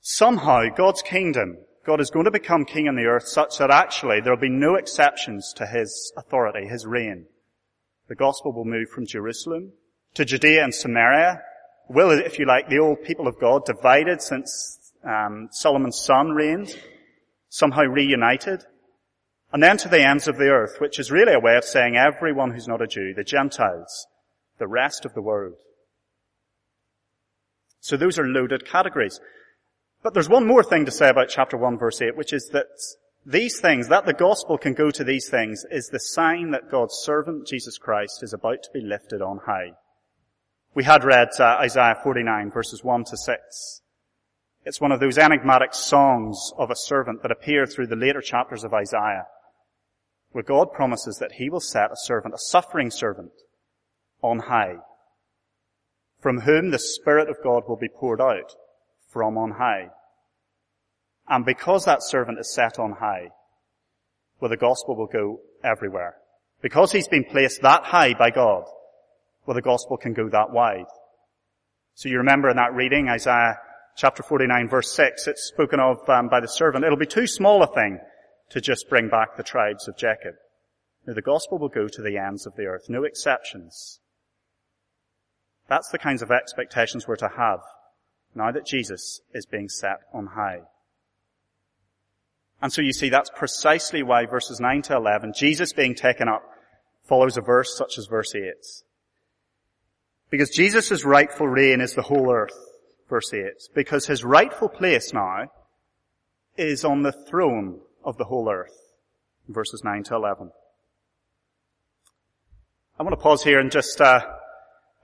somehow 0.00 0.64
God's 0.76 1.02
kingdom, 1.02 1.58
God 1.86 2.00
is 2.00 2.10
going 2.10 2.26
to 2.26 2.30
become 2.30 2.64
king 2.64 2.88
on 2.88 2.96
the 2.96 3.06
earth 3.06 3.26
such 3.26 3.58
that 3.58 3.70
actually 3.70 4.20
there 4.20 4.32
will 4.32 4.40
be 4.40 4.48
no 4.48 4.74
exceptions 4.74 5.52
to 5.56 5.66
his 5.66 6.12
authority, 6.16 6.66
his 6.66 6.86
reign. 6.86 7.26
The 8.08 8.14
gospel 8.14 8.52
will 8.52 8.64
move 8.64 8.88
from 8.88 9.06
Jerusalem 9.06 9.72
to 10.14 10.24
Judea 10.24 10.64
and 10.64 10.74
Samaria. 10.74 11.42
Will, 11.88 12.10
if 12.10 12.38
you 12.38 12.46
like, 12.46 12.68
the 12.68 12.78
old 12.78 13.02
people 13.02 13.28
of 13.28 13.38
God 13.38 13.64
divided 13.64 14.22
since 14.22 14.92
um, 15.04 15.48
Solomon's 15.52 16.00
son 16.00 16.30
reigned, 16.30 16.74
somehow 17.50 17.82
reunited. 17.82 18.64
And 19.52 19.62
then 19.62 19.76
to 19.78 19.88
the 19.88 20.06
ends 20.06 20.26
of 20.26 20.36
the 20.36 20.48
earth, 20.48 20.76
which 20.78 20.98
is 20.98 21.10
really 21.10 21.32
a 21.32 21.40
way 21.40 21.56
of 21.56 21.64
saying 21.64 21.96
everyone 21.96 22.50
who's 22.50 22.68
not 22.68 22.82
a 22.82 22.86
Jew, 22.86 23.14
the 23.14 23.24
Gentiles, 23.24 24.06
the 24.58 24.66
rest 24.66 25.04
of 25.04 25.14
the 25.14 25.22
world. 25.22 25.56
So 27.80 27.96
those 27.96 28.18
are 28.18 28.26
loaded 28.26 28.66
categories. 28.66 29.20
But 30.02 30.14
there's 30.14 30.28
one 30.28 30.46
more 30.46 30.62
thing 30.62 30.84
to 30.84 30.90
say 30.90 31.08
about 31.08 31.28
chapter 31.28 31.56
1 31.56 31.78
verse 31.78 32.00
8, 32.00 32.16
which 32.16 32.32
is 32.32 32.50
that 32.52 32.66
these 33.26 33.60
things, 33.60 33.88
that 33.88 34.06
the 34.06 34.14
gospel 34.14 34.56
can 34.56 34.74
go 34.74 34.90
to 34.90 35.04
these 35.04 35.28
things, 35.28 35.64
is 35.70 35.88
the 35.88 36.00
sign 36.00 36.50
that 36.52 36.70
God's 36.70 36.94
servant, 37.02 37.46
Jesus 37.46 37.76
Christ, 37.76 38.22
is 38.22 38.32
about 38.32 38.62
to 38.62 38.70
be 38.72 38.80
lifted 38.80 39.20
on 39.20 39.40
high. 39.46 39.72
We 40.74 40.84
had 40.84 41.04
read 41.04 41.28
uh, 41.38 41.58
Isaiah 41.60 41.98
49 42.02 42.50
verses 42.50 42.84
1 42.84 43.04
to 43.04 43.16
6. 43.16 43.82
It's 44.64 44.80
one 44.80 44.92
of 44.92 45.00
those 45.00 45.18
enigmatic 45.18 45.74
songs 45.74 46.52
of 46.58 46.70
a 46.70 46.76
servant 46.76 47.22
that 47.22 47.30
appear 47.30 47.66
through 47.66 47.86
the 47.88 47.96
later 47.96 48.20
chapters 48.20 48.64
of 48.64 48.74
Isaiah, 48.74 49.26
where 50.32 50.44
God 50.44 50.72
promises 50.72 51.18
that 51.18 51.32
he 51.32 51.48
will 51.48 51.60
set 51.60 51.90
a 51.90 51.96
servant, 51.96 52.34
a 52.34 52.38
suffering 52.38 52.90
servant, 52.90 53.32
on 54.22 54.40
high, 54.40 54.76
from 56.20 56.40
whom 56.40 56.70
the 56.70 56.78
Spirit 56.78 57.28
of 57.28 57.42
God 57.42 57.64
will 57.66 57.76
be 57.76 57.88
poured 57.88 58.20
out 58.20 58.54
from 59.08 59.38
on 59.38 59.52
high. 59.52 59.90
And 61.28 61.44
because 61.44 61.84
that 61.84 62.02
servant 62.02 62.38
is 62.38 62.52
set 62.52 62.78
on 62.78 62.92
high, 62.92 63.28
well, 64.40 64.50
the 64.50 64.56
gospel 64.56 64.96
will 64.96 65.06
go 65.06 65.40
everywhere. 65.62 66.16
Because 66.62 66.92
he's 66.92 67.08
been 67.08 67.24
placed 67.24 67.62
that 67.62 67.84
high 67.84 68.14
by 68.14 68.30
God, 68.30 68.64
well, 69.46 69.54
the 69.54 69.62
gospel 69.62 69.96
can 69.96 70.14
go 70.14 70.28
that 70.28 70.50
wide. 70.50 70.86
So 71.94 72.08
you 72.08 72.18
remember 72.18 72.48
in 72.48 72.56
that 72.56 72.74
reading, 72.74 73.08
Isaiah 73.08 73.58
chapter 73.96 74.22
49 74.22 74.68
verse 74.68 74.92
6, 74.92 75.26
it's 75.26 75.48
spoken 75.48 75.80
of 75.80 76.08
um, 76.08 76.28
by 76.28 76.40
the 76.40 76.48
servant. 76.48 76.84
It'll 76.84 76.96
be 76.96 77.06
too 77.06 77.26
small 77.26 77.62
a 77.62 77.66
thing 77.66 77.98
to 78.50 78.60
just 78.60 78.88
bring 78.88 79.08
back 79.08 79.36
the 79.36 79.42
tribes 79.42 79.88
of 79.88 79.96
Jacob. 79.96 80.34
Now, 81.06 81.14
the 81.14 81.22
gospel 81.22 81.58
will 81.58 81.68
go 81.68 81.88
to 81.88 82.02
the 82.02 82.16
ends 82.16 82.46
of 82.46 82.54
the 82.56 82.66
earth, 82.66 82.84
no 82.88 83.04
exceptions. 83.04 84.00
That's 85.68 85.88
the 85.90 85.98
kinds 85.98 86.22
of 86.22 86.30
expectations 86.30 87.06
we're 87.06 87.16
to 87.16 87.30
have 87.36 87.60
now 88.34 88.52
that 88.52 88.66
Jesus 88.66 89.20
is 89.34 89.46
being 89.46 89.68
set 89.68 90.00
on 90.12 90.26
high. 90.26 90.60
And 92.60 92.72
so 92.72 92.82
you 92.82 92.92
see 92.92 93.08
that's 93.08 93.30
precisely 93.34 94.02
why 94.02 94.26
verses 94.26 94.60
9 94.60 94.82
to 94.82 94.96
11, 94.96 95.32
Jesus 95.36 95.72
being 95.72 95.94
taken 95.94 96.28
up, 96.28 96.42
follows 97.04 97.36
a 97.36 97.40
verse 97.40 97.76
such 97.76 97.98
as 97.98 98.06
verse 98.06 98.34
8. 98.34 98.42
Because 100.30 100.50
Jesus' 100.50 101.04
rightful 101.04 101.48
reign 101.48 101.80
is 101.80 101.94
the 101.94 102.02
whole 102.02 102.30
earth, 102.30 102.58
verse 103.08 103.32
8. 103.32 103.44
Because 103.74 104.06
his 104.06 104.24
rightful 104.24 104.68
place 104.68 105.12
now 105.12 105.46
is 106.56 106.84
on 106.84 107.02
the 107.02 107.12
throne 107.12 107.80
of 108.04 108.18
the 108.18 108.24
whole 108.24 108.50
earth, 108.50 108.74
verses 109.48 109.82
9 109.84 110.02
to 110.04 110.16
11. 110.16 110.50
I 112.98 113.02
want 113.04 113.12
to 113.12 113.22
pause 113.22 113.44
here 113.44 113.60
and 113.60 113.70
just 113.70 114.00
uh, 114.00 114.20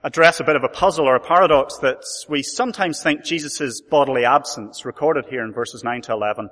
address 0.03 0.39
a 0.39 0.43
bit 0.43 0.57
of 0.57 0.63
a 0.63 0.69
puzzle 0.69 1.07
or 1.07 1.15
a 1.15 1.25
paradox 1.25 1.77
that 1.77 2.03
we 2.29 2.43
sometimes 2.43 3.01
think 3.01 3.23
Jesus' 3.23 3.81
bodily 3.81 4.25
absence, 4.25 4.85
recorded 4.85 5.25
here 5.29 5.43
in 5.43 5.53
verses 5.53 5.83
9 5.83 6.01
to 6.03 6.11
11, 6.11 6.49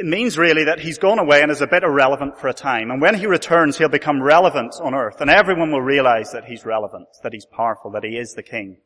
it 0.00 0.06
means 0.06 0.38
really 0.38 0.64
that 0.64 0.80
he's 0.80 0.96
gone 0.96 1.18
away 1.18 1.42
and 1.42 1.50
is 1.50 1.60
a 1.60 1.66
bit 1.66 1.82
irrelevant 1.82 2.38
for 2.38 2.48
a 2.48 2.54
time. 2.54 2.90
And 2.90 3.02
when 3.02 3.14
he 3.14 3.26
returns, 3.26 3.76
he'll 3.76 3.90
become 3.90 4.22
relevant 4.22 4.72
on 4.80 4.94
earth. 4.94 5.20
And 5.20 5.28
everyone 5.28 5.70
will 5.70 5.82
realize 5.82 6.32
that 6.32 6.46
he's 6.46 6.64
relevant, 6.64 7.06
that 7.22 7.34
he's 7.34 7.44
powerful, 7.44 7.90
that 7.90 8.02
he 8.02 8.16
is 8.16 8.32
the 8.32 8.42
king. 8.42 8.78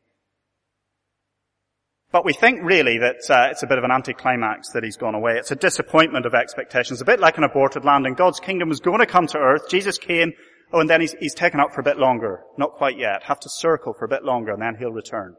But 2.11 2.25
we 2.25 2.33
think 2.33 2.59
really 2.63 2.97
that 2.97 3.29
uh, 3.29 3.47
it's 3.49 3.63
a 3.63 3.67
bit 3.67 3.77
of 3.77 3.85
an 3.85 3.91
anticlimax 3.91 4.71
that 4.73 4.83
he's 4.83 4.97
gone 4.97 5.15
away. 5.15 5.37
It's 5.37 5.51
a 5.51 5.55
disappointment 5.55 6.25
of 6.25 6.33
expectations, 6.33 6.99
a 6.99 7.05
bit 7.05 7.21
like 7.21 7.37
an 7.37 7.45
aborted 7.45 7.85
landing. 7.85 8.15
God's 8.15 8.41
kingdom 8.41 8.67
was 8.67 8.81
going 8.81 8.99
to 8.99 9.05
come 9.05 9.27
to 9.27 9.37
earth. 9.37 9.69
Jesus 9.69 9.97
came, 9.97 10.33
oh, 10.73 10.81
and 10.81 10.89
then 10.89 10.99
he's, 10.99 11.13
he's 11.13 11.33
taken 11.33 11.61
up 11.61 11.71
for 11.73 11.79
a 11.79 11.85
bit 11.85 11.97
longer. 11.97 12.41
Not 12.57 12.73
quite 12.73 12.99
yet. 12.99 13.23
Have 13.23 13.39
to 13.39 13.49
circle 13.49 13.93
for 13.93 14.03
a 14.03 14.09
bit 14.09 14.25
longer, 14.25 14.51
and 14.51 14.61
then 14.61 14.75
he'll 14.77 14.91
return. 14.91 15.37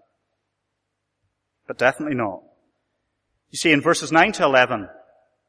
But 1.66 1.76
definitely 1.76 2.16
not. 2.16 2.40
You 3.50 3.58
see, 3.58 3.72
in 3.72 3.82
verses 3.82 4.10
9 4.10 4.32
to 4.32 4.44
11, 4.44 4.88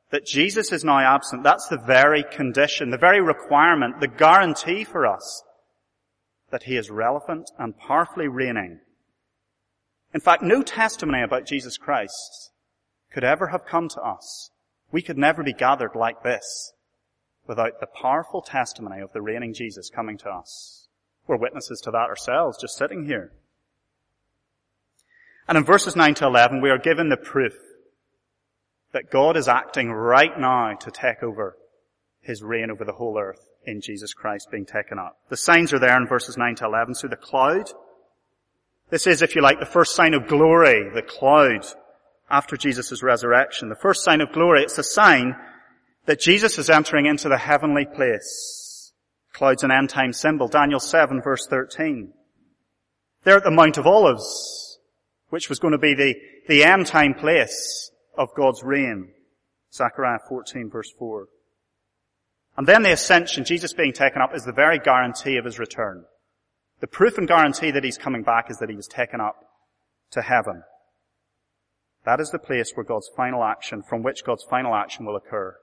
that 0.10 0.26
Jesus 0.26 0.72
is 0.72 0.84
now 0.84 1.00
absent, 1.00 1.44
that's 1.44 1.68
the 1.68 1.78
very 1.78 2.24
condition, 2.24 2.90
the 2.90 2.98
very 2.98 3.22
requirement, 3.22 4.00
the 4.00 4.08
guarantee 4.08 4.84
for 4.84 5.06
us 5.06 5.44
that 6.50 6.64
he 6.64 6.78
is 6.78 6.90
relevant 6.90 7.52
and 7.60 7.78
powerfully 7.78 8.28
reigning. 8.28 8.80
In 10.14 10.22
fact, 10.22 10.42
no 10.42 10.64
testimony 10.64 11.22
about 11.22 11.46
Jesus 11.46 11.78
Christ 11.78 12.52
could 13.12 13.26
ever 13.26 13.48
have 13.48 13.66
come 13.66 13.90
to 13.90 14.02
us. 14.02 14.52
We 14.92 15.02
could 15.02 15.18
never 15.18 15.44
be 15.44 15.54
gathered 15.54 15.96
like 15.96 16.24
this 16.24 16.72
without 17.46 17.80
the 17.80 17.88
powerful 17.88 18.42
testimony 18.42 19.02
of 19.02 19.12
the 19.12 19.22
reigning 19.22 19.54
Jesus 19.54 19.90
coming 19.90 20.18
to 20.20 20.30
us. 20.30 20.88
We're 21.28 21.38
witnesses 21.38 21.82
to 21.82 21.92
that 21.92 22.10
ourselves, 22.10 22.58
just 22.60 22.78
sitting 22.78 23.06
here. 23.06 23.34
And 25.50 25.58
in 25.58 25.66
verses 25.66 25.96
9 25.96 26.14
to 26.16 26.26
11, 26.26 26.62
we 26.62 26.70
are 26.70 26.78
given 26.78 27.10
the 27.10 27.18
proof 27.18 27.54
that 28.98 29.12
God 29.12 29.38
is 29.38 29.48
acting 29.48 29.92
right 29.92 30.40
now 30.40 30.74
to 30.74 30.90
take 30.90 31.22
over 31.22 31.56
his 32.20 32.42
reign 32.42 32.72
over 32.72 32.84
the 32.84 32.94
whole 32.94 33.20
earth 33.20 33.48
in 33.64 33.80
Jesus 33.80 34.12
Christ 34.12 34.48
being 34.50 34.66
taken 34.66 34.98
up. 34.98 35.20
The 35.30 35.38
signs 35.38 35.72
are 35.72 35.78
there 35.78 35.96
in 35.98 36.08
verses 36.08 36.36
9 36.36 36.56
to 36.56 36.66
11. 36.66 36.96
So 36.96 37.08
the 37.08 37.16
cloud, 37.16 37.70
this 38.90 39.06
is, 39.06 39.22
if 39.22 39.36
you 39.36 39.44
like, 39.44 39.60
the 39.60 39.68
first 39.68 39.94
sign 39.94 40.16
of 40.16 40.28
glory, 40.28 40.90
the 40.96 41.04
cloud 41.04 41.64
after 42.28 42.58
Jesus' 42.58 43.04
resurrection. 43.04 43.70
The 43.70 43.76
first 43.76 44.04
sign 44.04 44.20
of 44.20 44.32
glory, 44.32 44.64
it's 44.64 44.80
a 44.80 44.84
sign 44.84 45.36
that 46.08 46.20
Jesus 46.20 46.58
is 46.58 46.72
entering 46.72 47.06
into 47.06 47.30
the 47.30 47.38
heavenly 47.38 47.86
place. 47.86 48.94
Cloud's 49.32 49.62
an 49.62 49.70
end 49.70 49.92
time 49.92 50.12
symbol. 50.12 50.48
Daniel 50.48 50.80
7 50.80 51.22
verse 51.22 51.46
13. 51.46 52.14
They're 53.26 53.38
at 53.38 53.44
the 53.44 53.52
Mount 53.52 53.78
of 53.78 53.86
Olives, 53.86 54.80
which 55.30 55.50
was 55.50 55.60
going 55.60 55.74
to 55.74 55.78
be 55.78 55.94
the, 55.94 56.16
the 56.48 56.64
end 56.64 56.88
time 56.88 57.14
place 57.14 57.92
of 58.18 58.30
God's 58.36 58.64
reign. 58.64 59.10
Zechariah 59.74 60.20
14 60.28 60.70
verse 60.70 60.92
4. 60.98 61.28
And 62.58 62.66
then 62.66 62.82
the 62.82 62.92
ascension, 62.92 63.46
Jesus 63.46 63.74
being 63.74 63.94
taken 63.94 64.22
up, 64.22 64.36
is 64.36 64.44
the 64.44 64.52
very 64.52 64.80
guarantee 64.80 65.38
of 65.38 65.46
his 65.46 65.60
return. 65.60 66.06
The 66.80 66.88
proof 66.88 67.18
and 67.18 67.28
guarantee 67.28 67.72
that 67.72 67.84
he's 67.84 67.98
coming 67.98 68.24
back 68.24 68.50
is 68.50 68.58
that 68.58 68.70
he 68.70 68.76
was 68.76 68.88
taken 68.88 69.22
up 69.22 69.36
to 70.12 70.22
heaven. 70.22 70.64
That 72.06 72.20
is 72.20 72.32
the 72.32 72.40
place 72.40 72.72
where 72.74 72.86
God's 72.86 73.10
final 73.16 73.44
action, 73.44 73.84
from 73.84 74.02
which 74.02 74.24
God's 74.24 74.44
final 74.50 74.74
action 74.74 75.06
will 75.06 75.16
occur. 75.16 75.56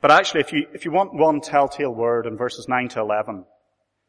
But 0.00 0.10
actually, 0.10 0.40
if 0.40 0.52
you, 0.52 0.66
if 0.74 0.84
you 0.84 0.92
want 0.92 1.14
one 1.14 1.40
telltale 1.40 1.94
word 1.94 2.26
in 2.26 2.36
verses 2.36 2.68
9 2.68 2.88
to 2.90 3.00
11, 3.00 3.46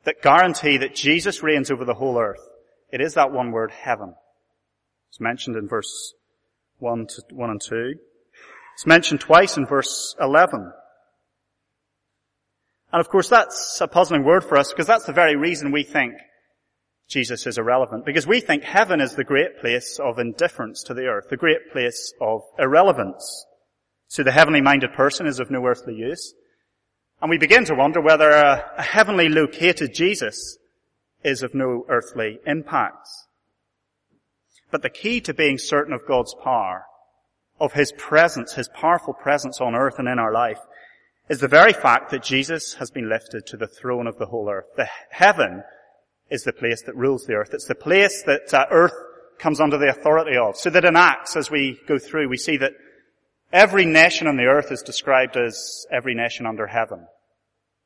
that 0.03 0.21
guarantee 0.21 0.77
that 0.77 0.93
Jesus 0.93 1.41
reigns 1.41 1.71
over 1.71 1.85
the 1.85 1.93
whole 1.93 2.19
earth, 2.19 2.41
it 2.91 3.01
is 3.01 3.13
that 3.13 3.31
one 3.31 3.51
word, 3.51 3.71
heaven. 3.71 4.13
It's 5.09 5.21
mentioned 5.21 5.55
in 5.55 5.67
verse 5.67 6.13
1 6.79 7.07
to 7.07 7.23
1 7.31 7.49
and 7.49 7.61
2. 7.61 7.93
It's 8.75 8.85
mentioned 8.85 9.21
twice 9.21 9.57
in 9.57 9.65
verse 9.65 10.15
11. 10.19 10.71
And 12.91 12.99
of 12.99 13.09
course 13.09 13.29
that's 13.29 13.79
a 13.81 13.87
puzzling 13.87 14.23
word 14.23 14.43
for 14.43 14.57
us 14.57 14.71
because 14.71 14.87
that's 14.87 15.05
the 15.05 15.13
very 15.13 15.35
reason 15.35 15.71
we 15.71 15.83
think 15.83 16.13
Jesus 17.07 17.45
is 17.45 17.57
irrelevant. 17.57 18.05
Because 18.05 18.27
we 18.27 18.39
think 18.39 18.63
heaven 18.63 18.99
is 18.99 19.15
the 19.15 19.23
great 19.23 19.59
place 19.59 19.99
of 19.99 20.19
indifference 20.19 20.83
to 20.83 20.93
the 20.93 21.05
earth, 21.05 21.29
the 21.29 21.37
great 21.37 21.71
place 21.71 22.13
of 22.19 22.41
irrelevance. 22.57 23.45
So 24.07 24.23
the 24.23 24.31
heavenly 24.31 24.61
minded 24.61 24.93
person 24.93 25.27
is 25.27 25.39
of 25.39 25.51
no 25.51 25.65
earthly 25.65 25.95
use. 25.95 26.33
And 27.21 27.29
we 27.29 27.37
begin 27.37 27.65
to 27.65 27.75
wonder 27.75 28.01
whether 28.01 28.29
a, 28.29 28.71
a 28.77 28.81
heavenly 28.81 29.29
located 29.29 29.93
Jesus 29.93 30.57
is 31.23 31.43
of 31.43 31.55
no 31.55 31.85
earthly 31.89 32.39
impact. 32.45 33.07
But 34.71 34.81
the 34.81 34.89
key 34.89 35.21
to 35.21 35.33
being 35.33 35.57
certain 35.57 35.93
of 35.93 36.07
God's 36.07 36.35
power, 36.43 36.85
of 37.59 37.73
His 37.73 37.91
presence, 37.93 38.53
His 38.53 38.69
powerful 38.69 39.13
presence 39.13 39.61
on 39.61 39.75
earth 39.75 39.99
and 39.99 40.07
in 40.07 40.19
our 40.19 40.33
life, 40.33 40.59
is 41.29 41.39
the 41.39 41.47
very 41.47 41.73
fact 41.73 42.11
that 42.11 42.23
Jesus 42.23 42.75
has 42.75 42.91
been 42.91 43.09
lifted 43.09 43.47
to 43.47 43.57
the 43.57 43.67
throne 43.67 44.07
of 44.07 44.17
the 44.17 44.27
whole 44.27 44.49
earth. 44.49 44.65
The 44.75 44.89
heaven 45.09 45.63
is 46.29 46.43
the 46.43 46.53
place 46.53 46.81
that 46.83 46.95
rules 46.95 47.25
the 47.25 47.33
earth. 47.33 47.53
It's 47.53 47.65
the 47.65 47.75
place 47.75 48.23
that 48.23 48.53
uh, 48.53 48.65
earth 48.69 48.93
comes 49.39 49.59
under 49.59 49.77
the 49.77 49.89
authority 49.89 50.37
of. 50.37 50.55
So 50.57 50.69
that 50.69 50.85
in 50.85 50.95
Acts, 50.95 51.35
as 51.35 51.51
we 51.51 51.79
go 51.87 51.97
through, 51.97 52.29
we 52.29 52.37
see 52.37 52.57
that 52.57 52.73
every 53.51 53.85
nation 53.85 54.27
on 54.27 54.37
the 54.37 54.45
earth 54.45 54.71
is 54.71 54.81
described 54.81 55.37
as 55.37 55.85
every 55.91 56.15
nation 56.15 56.45
under 56.45 56.67
heaven. 56.67 57.07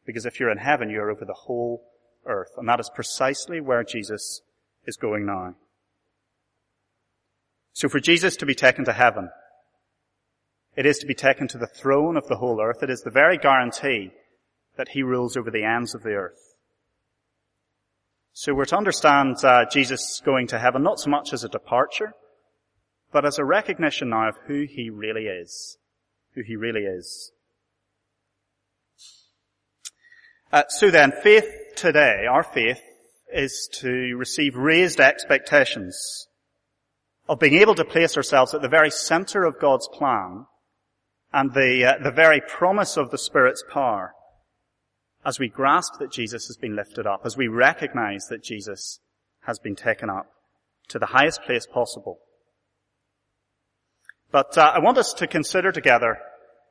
Because 0.05 0.25
if 0.25 0.39
you're 0.39 0.51
in 0.51 0.57
heaven, 0.57 0.89
you're 0.89 1.11
over 1.11 1.25
the 1.25 1.33
whole 1.33 1.83
earth. 2.25 2.51
And 2.57 2.67
that 2.67 2.79
is 2.79 2.89
precisely 2.93 3.61
where 3.61 3.83
Jesus 3.83 4.41
is 4.85 4.97
going 4.97 5.25
now. 5.25 5.55
So 7.73 7.87
for 7.87 7.99
Jesus 7.99 8.35
to 8.37 8.45
be 8.45 8.55
taken 8.55 8.85
to 8.85 8.93
heaven, 8.93 9.29
it 10.75 10.85
is 10.85 10.99
to 10.99 11.05
be 11.05 11.13
taken 11.13 11.47
to 11.49 11.57
the 11.57 11.67
throne 11.67 12.17
of 12.17 12.27
the 12.27 12.37
whole 12.37 12.61
earth. 12.61 12.83
It 12.83 12.89
is 12.89 13.01
the 13.01 13.11
very 13.11 13.37
guarantee 13.37 14.11
that 14.77 14.89
he 14.89 15.03
rules 15.03 15.35
over 15.35 15.51
the 15.51 15.63
ends 15.63 15.93
of 15.93 16.03
the 16.03 16.13
earth. 16.13 16.55
So 18.31 18.53
we're 18.53 18.65
to 18.65 18.77
understand 18.77 19.35
uh, 19.43 19.65
Jesus 19.69 20.21
going 20.23 20.47
to 20.47 20.59
heaven 20.59 20.81
not 20.81 20.99
so 20.99 21.09
much 21.09 21.33
as 21.33 21.43
a 21.43 21.49
departure, 21.49 22.13
but 23.11 23.25
as 23.25 23.37
a 23.37 23.43
recognition 23.43 24.09
now 24.09 24.29
of 24.29 24.37
who 24.47 24.65
he 24.69 24.89
really 24.89 25.25
is. 25.25 25.77
Who 26.35 26.43
he 26.43 26.55
really 26.55 26.83
is. 26.83 27.33
Uh, 30.51 30.63
so 30.69 30.89
then, 30.89 31.11
faith 31.11 31.49
today, 31.75 32.25
our 32.29 32.43
faith, 32.43 32.81
is 33.33 33.69
to 33.81 34.15
receive 34.15 34.55
raised 34.55 34.99
expectations 34.99 36.28
of 37.29 37.39
being 37.39 37.61
able 37.61 37.75
to 37.75 37.85
place 37.85 38.17
ourselves 38.17 38.55
at 38.55 38.63
the 38.63 38.67
very 38.67 38.89
center 38.89 39.43
of 39.43 39.59
God's 39.59 39.87
plan 39.87 40.47
and 41.31 41.53
the, 41.53 41.85
uh, 41.85 42.03
the 42.03 42.11
very 42.11 42.41
promise 42.41 42.97
of 42.97 43.11
the 43.11 43.19
Spirit's 43.19 43.63
power 43.71 44.13
as 45.23 45.37
we 45.37 45.47
grasp 45.47 45.99
that 45.99 46.11
Jesus 46.11 46.47
has 46.47 46.57
been 46.57 46.75
lifted 46.75 47.05
up, 47.05 47.21
as 47.25 47.37
we 47.37 47.47
recognize 47.47 48.25
that 48.29 48.43
Jesus 48.43 48.99
has 49.41 49.59
been 49.59 49.75
taken 49.75 50.09
up 50.09 50.25
to 50.87 50.97
the 50.97 51.05
highest 51.05 51.43
place 51.43 51.67
possible. 51.67 52.17
But 54.31 54.57
uh, 54.57 54.71
I 54.73 54.79
want 54.79 54.97
us 54.97 55.13
to 55.13 55.27
consider 55.27 55.71
together, 55.71 56.17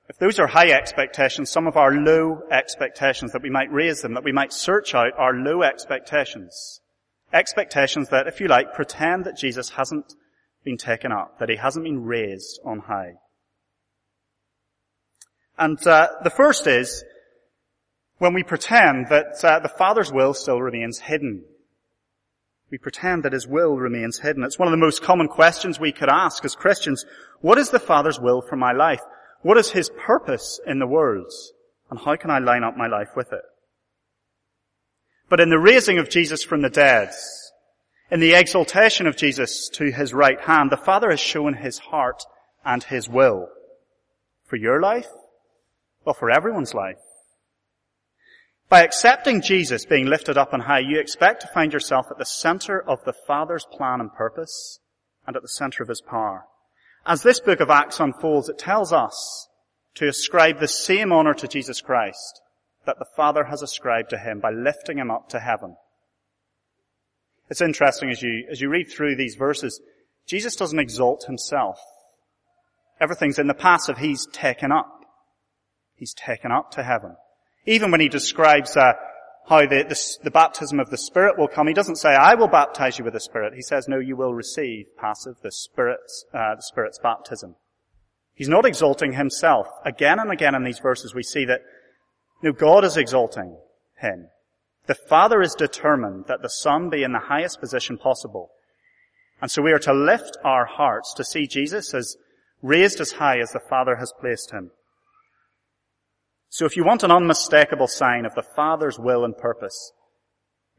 if 0.09 0.19
those 0.19 0.41
are 0.41 0.49
high 0.49 0.73
expectations, 0.73 1.51
some 1.51 1.69
of 1.69 1.77
our 1.77 1.93
low 1.93 2.43
expectations, 2.51 3.31
that 3.31 3.43
we 3.43 3.51
might 3.51 3.73
raise 3.73 4.03
them, 4.03 4.15
that 4.15 4.25
we 4.25 4.33
might 4.33 4.53
search 4.53 4.93
out 4.93 5.13
our 5.17 5.35
low 5.35 5.63
expectations. 5.63 6.81
Expectations 7.33 8.09
that, 8.09 8.27
if 8.27 8.41
you 8.41 8.49
like, 8.49 8.75
pretend 8.75 9.25
that 9.25 9.37
Jesus 9.37 9.71
hasn't 9.71 10.15
been 10.69 10.77
taken 10.77 11.13
up, 11.13 11.39
that 11.39 11.49
he 11.49 11.57
hasn't 11.57 11.85
been 11.85 12.05
raised 12.05 12.61
on 12.63 12.81
high. 12.81 13.15
And 15.57 15.79
uh, 15.87 16.09
the 16.23 16.31
first 16.31 16.67
is 16.67 17.05
when 18.19 18.35
we 18.35 18.43
pretend 18.43 19.07
that 19.09 19.43
uh, 19.43 19.61
the 19.61 19.69
Father's 19.69 20.13
will 20.13 20.35
still 20.35 20.61
remains 20.61 20.99
hidden. 20.99 21.45
We 22.71 22.79
pretend 22.79 23.23
that 23.23 23.33
His 23.33 23.47
will 23.47 23.77
remains 23.77 24.19
hidden. 24.19 24.45
It's 24.45 24.59
one 24.59 24.69
of 24.69 24.73
the 24.73 24.85
most 24.85 25.03
common 25.03 25.29
questions 25.29 25.81
we 25.81 25.93
could 25.93 26.11
ask 26.11 26.45
as 26.45 26.55
Christians. 26.55 27.07
What 27.41 27.57
is 27.57 27.71
the 27.71 27.79
Father's 27.79 28.21
will 28.21 28.43
for 28.43 28.57
my 28.57 28.73
life? 28.73 29.01
What 29.41 29.57
is 29.57 29.71
His 29.71 29.91
purpose 29.91 30.61
in 30.67 30.79
the 30.79 30.87
world? 30.87 31.33
And 31.91 31.99
how 31.99 32.17
can 32.17 32.31
I 32.31 32.41
line 32.41 32.65
up 32.65 32.77
my 32.77 32.87
life 32.87 33.17
with 33.17 33.33
it? 33.33 33.43
But 35.31 35.41
in 35.41 35.49
the 35.49 35.59
raising 35.59 35.99
of 35.99 36.11
Jesus 36.11 36.43
from 36.43 36.61
the 36.61 36.71
dead, 36.71 37.11
in 38.11 38.21
the 38.21 38.35
exaltation 38.35 39.07
of 39.07 39.17
Jesus 39.17 39.69
to 39.75 39.91
His 39.91 40.15
right 40.15 40.41
hand, 40.41 40.71
the 40.71 40.77
Father 40.77 41.11
has 41.11 41.21
shown 41.21 41.55
His 41.55 41.79
heart 41.79 42.23
and 42.65 42.83
His 42.83 43.09
will. 43.09 43.49
For 44.47 44.57
your 44.57 44.81
life? 44.81 45.09
Well, 46.05 46.15
for 46.15 46.31
everyone's 46.31 46.75
life. 46.75 46.97
By 48.69 48.83
accepting 48.83 49.41
Jesus 49.41 49.87
being 49.87 50.07
lifted 50.07 50.37
up 50.37 50.53
on 50.53 50.61
high, 50.61 50.81
you 50.81 50.99
expect 50.99 51.43
to 51.43 51.49
find 51.49 51.73
yourself 51.73 52.07
at 52.11 52.19
the 52.19 52.25
center 52.25 52.81
of 52.81 53.05
the 53.05 53.15
Father's 53.27 53.67
plan 53.71 54.01
and 54.01 54.13
purpose 54.13 54.79
and 55.27 55.37
at 55.37 55.43
the 55.43 55.49
center 55.49 55.83
of 55.83 55.89
His 55.89 56.01
power. 56.01 56.45
As 57.07 57.23
this 57.23 57.41
book 57.41 57.61
of 57.61 57.71
Acts 57.71 58.01
unfolds, 58.01 58.49
it 58.49 58.59
tells 58.59 58.93
us 58.93 59.49
to 59.95 60.09
ascribe 60.09 60.61
the 60.61 60.69
same 60.69 61.13
honor 61.13 61.35
to 61.35 61.49
Jesus 61.49 61.81
Christ 61.81 62.41
that 62.87 62.99
the 62.99 63.07
Father 63.17 63.45
has 63.45 63.63
ascribed 63.63 64.11
to 64.11 64.19
Him 64.19 64.41
by 64.41 64.51
lifting 64.51 64.99
Him 64.99 65.11
up 65.11 65.29
to 65.31 65.41
heaven. 65.41 65.77
It's 67.51 67.61
interesting 67.61 68.11
as 68.11 68.23
you, 68.23 68.47
as 68.51 68.61
you 68.61 68.69
read 68.69 68.91
through 68.91 69.17
these 69.17 69.35
verses, 69.35 69.81
Jesus 70.27 70.57
doesn't 70.57 70.79
exalt 70.79 71.25
Himself. 71.27 71.79
Everything's 73.01 73.39
in 73.39 73.47
the 73.47 73.55
passive. 73.55 73.99
He's 73.99 74.27
taken 74.27 74.73
up. 74.73 75.05
He's 75.95 76.15
taken 76.15 76.53
up 76.53 76.71
to 76.73 76.83
heaven. 76.83 77.17
Even 77.67 77.91
when 77.91 78.01
he 78.01 78.09
describes 78.09 78.77
uh, 78.77 78.93
how 79.49 79.61
the, 79.61 79.85
the, 79.89 80.19
the, 80.25 80.31
baptism 80.31 80.81
of 80.81 80.91
the 80.91 80.99
Spirit 80.99 81.39
will 81.39 81.49
come, 81.49 81.67
he 81.67 81.75
doesn't 81.75 81.97
say, 81.97 82.11
I 82.11 82.35
will 82.35 82.49
baptize 82.49 82.99
you 82.99 83.05
with 83.05 83.15
the 83.15 83.21
Spirit. 83.21 83.55
He 83.55 83.63
says, 83.63 83.89
no, 83.89 83.99
you 83.99 84.17
will 84.17 84.35
receive, 84.35 84.87
passive, 84.97 85.35
the 85.43 85.53
Spirit's, 85.53 86.25
uh, 86.33 86.55
the 86.57 86.63
Spirit's 86.63 86.99
baptism. 87.03 87.57
He's 88.35 88.49
not 88.49 88.65
exalting 88.65 89.15
himself. 89.15 89.67
Again 89.85 90.21
and 90.21 90.31
again 90.31 90.55
in 90.55 90.65
these 90.65 90.79
verses 90.79 91.15
we 91.15 91.23
see 91.23 91.45
that, 91.47 91.61
no, 92.43 92.53
God 92.53 92.85
is 92.85 92.97
exalting 92.97 93.59
him. 94.01 94.29
The 94.89 94.95
Father 94.95 95.43
is 95.43 95.55
determined 95.55 96.25
that 96.29 96.41
the 96.41 96.49
Son 96.49 96.89
be 96.89 97.03
in 97.03 97.13
the 97.13 97.19
highest 97.19 97.61
position 97.61 97.99
possible. 97.99 98.51
And 99.41 99.51
so 99.51 99.61
we 99.61 99.71
are 99.73 99.79
to 99.81 99.93
lift 99.93 100.39
our 100.43 100.65
hearts 100.65 101.13
to 101.15 101.25
see 101.25 101.47
Jesus 101.47 101.93
as 101.93 102.17
raised 102.63 102.99
as 102.99 103.13
high 103.13 103.39
as 103.39 103.53
the 103.53 103.61
Father 103.61 103.97
has 103.97 104.15
placed 104.19 104.51
him. 104.51 104.71
So 106.49 106.65
if 106.65 106.75
you 106.75 106.85
want 106.85 107.03
an 107.03 107.11
unmistakable 107.11 107.87
sign 107.87 108.25
of 108.25 108.35
the 108.35 108.43
Father's 108.43 108.99
will 108.99 109.27
and 109.27 109.37
purpose, 109.37 109.93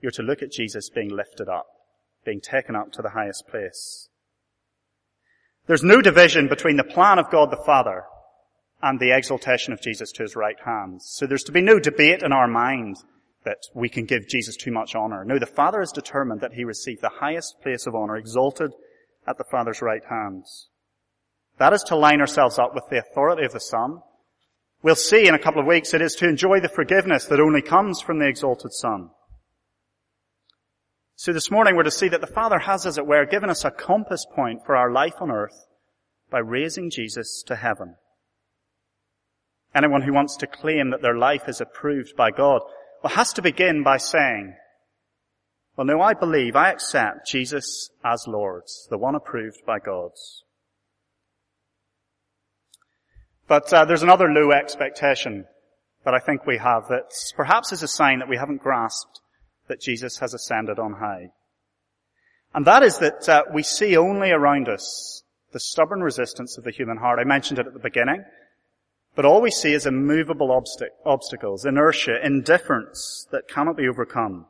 you're 0.02 0.12
to 0.14 0.24
look 0.24 0.42
at 0.42 0.52
Jesus 0.52 0.90
being 0.90 1.16
lifted 1.16 1.48
up, 1.48 1.68
being 2.26 2.42
taken 2.42 2.76
up 2.76 2.92
to 2.94 3.04
the 3.04 3.12
highest 3.12 3.48
place. 3.48 4.10
There's 5.68 5.84
no 5.84 6.02
division 6.02 6.48
between 6.48 6.78
the 6.78 6.84
plan 6.84 7.20
of 7.20 7.30
God 7.30 7.52
the 7.52 7.64
Father 7.64 8.06
and 8.82 9.00
the 9.00 9.16
exaltation 9.16 9.72
of 9.72 9.82
Jesus 9.82 10.12
to 10.14 10.24
his 10.24 10.36
right 10.36 10.60
hand. 10.66 11.04
So 11.04 11.28
there's 11.28 11.44
to 11.44 11.52
be 11.52 11.62
no 11.62 11.78
debate 11.78 12.24
in 12.24 12.34
our 12.34 12.48
mind 12.48 12.98
that 13.46 13.58
we 13.74 13.90
can 13.90 14.06
give 14.06 14.28
Jesus 14.28 14.56
too 14.56 14.72
much 14.72 14.96
honor. 14.96 15.24
No, 15.24 15.40
the 15.40 15.46
Father 15.46 15.82
is 15.82 15.92
determined 15.92 16.42
that 16.42 16.54
he 16.54 16.64
receive 16.64 17.02
the 17.02 17.10
highest 17.10 17.62
place 17.62 17.88
of 17.88 17.96
honor, 17.96 18.18
exalted 18.18 18.72
at 19.26 19.38
the 19.38 19.46
Father's 19.46 19.82
right 19.82 20.04
hand. 20.10 20.46
That 21.58 21.74
is 21.74 21.84
to 21.84 21.96
line 21.96 22.22
ourselves 22.22 22.60
up 22.60 22.74
with 22.74 22.86
the 22.90 23.00
authority 23.00 23.46
of 23.46 23.54
the 23.54 23.60
Son 23.60 24.02
We'll 24.82 24.96
see 24.96 25.28
in 25.28 25.36
a 25.36 25.40
couple 25.40 25.60
of 25.60 25.68
weeks 25.68 25.94
it 25.94 26.02
is 26.02 26.16
to 26.16 26.30
enjoy 26.30 26.62
the 26.62 26.70
forgiveness 26.70 27.26
that 27.26 27.42
only 27.42 27.62
comes 27.62 28.02
from 28.02 28.20
the 28.20 28.28
exalted 28.28 28.72
Son. 28.74 29.10
So 31.16 31.34
this 31.34 31.52
morning 31.52 31.76
we're 31.76 31.84
to 31.84 31.92
see 31.92 32.08
that 32.08 32.22
the 32.22 32.28
Father 32.28 32.60
has, 32.60 32.86
as 32.86 32.98
it 32.98 33.06
were, 33.06 33.26
given 33.26 33.50
us 33.50 33.66
a 33.66 33.72
compass 33.72 34.26
point 34.34 34.66
for 34.66 34.78
our 34.78 34.90
life 34.90 35.16
on 35.20 35.32
earth 35.32 35.68
by 36.32 36.40
raising 36.40 36.90
Jesus 36.90 37.44
to 37.48 37.58
heaven. 37.58 37.96
Anyone 39.76 40.04
who 40.04 40.14
wants 40.14 40.38
to 40.38 40.48
claim 40.48 40.92
that 40.92 41.02
their 41.02 41.18
life 41.18 41.50
is 41.50 41.60
approved 41.60 42.16
by 42.16 42.32
God 42.32 42.62
well, 43.04 43.14
has 43.14 43.34
to 43.34 43.42
begin 43.42 43.84
by 43.84 43.98
saying, 43.98 44.56
well, 45.76 45.88
no, 45.88 46.02
I 46.02 46.14
believe, 46.14 46.56
I 46.56 46.72
accept 46.72 47.28
Jesus 47.28 47.90
as 48.04 48.26
Lord, 48.28 48.64
the 48.90 48.98
one 48.98 49.16
approved 49.16 49.66
by 49.66 49.80
God. 49.80 50.12
But 53.48 53.72
uh, 53.74 53.86
there's 53.86 54.04
another 54.04 54.28
low 54.28 54.52
expectation 54.52 55.46
that 56.06 56.14
I 56.14 56.20
think 56.20 56.46
we 56.46 56.58
have 56.58 56.88
that 56.90 57.12
perhaps 57.36 57.72
is 57.72 57.82
a 57.82 57.88
sign 57.88 58.20
that 58.20 58.30
we 58.30 58.38
haven't 58.38 58.62
grasped 58.62 59.22
that 59.68 59.82
Jesus 59.82 60.18
has 60.20 60.34
ascended 60.34 60.80
on 60.80 60.94
high. 60.94 61.30
And 62.54 62.66
that 62.66 62.84
is 62.84 63.00
that 63.00 63.30
uh, 63.30 63.44
we 63.54 63.64
see 63.64 63.96
only 63.96 64.32
around 64.32 64.68
us 64.68 65.24
the 65.52 65.60
stubborn 65.60 66.02
resistance 66.02 66.58
of 66.58 66.64
the 66.64 66.72
human 66.72 66.98
heart. 66.98 67.20
I 67.20 67.24
mentioned 67.24 67.60
it 67.60 67.68
at 67.68 67.74
the 67.74 67.80
beginning. 67.80 68.24
But 69.16 69.26
all 69.26 69.42
we 69.42 69.52
see 69.52 69.74
is 69.74 69.86
immovable 69.86 70.50
obst- 70.50 70.88
obstacles, 71.06 71.66
inertia, 71.66 72.26
indifference 72.26 73.28
that 73.32 73.48
cannot 73.48 73.78
be 73.78 73.88
overcome. 73.88 74.46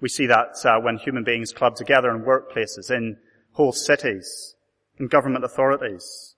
We 0.00 0.08
see 0.08 0.26
that 0.26 0.56
uh, 0.64 0.80
when 0.80 0.98
human 0.98 1.24
beings 1.24 1.52
club 1.52 1.76
together 1.76 2.10
in 2.10 2.22
workplaces, 2.22 2.90
in 2.90 3.16
whole 3.52 3.72
cities, 3.72 4.54
in 4.98 5.06
government 5.06 5.44
authorities. 5.44 6.34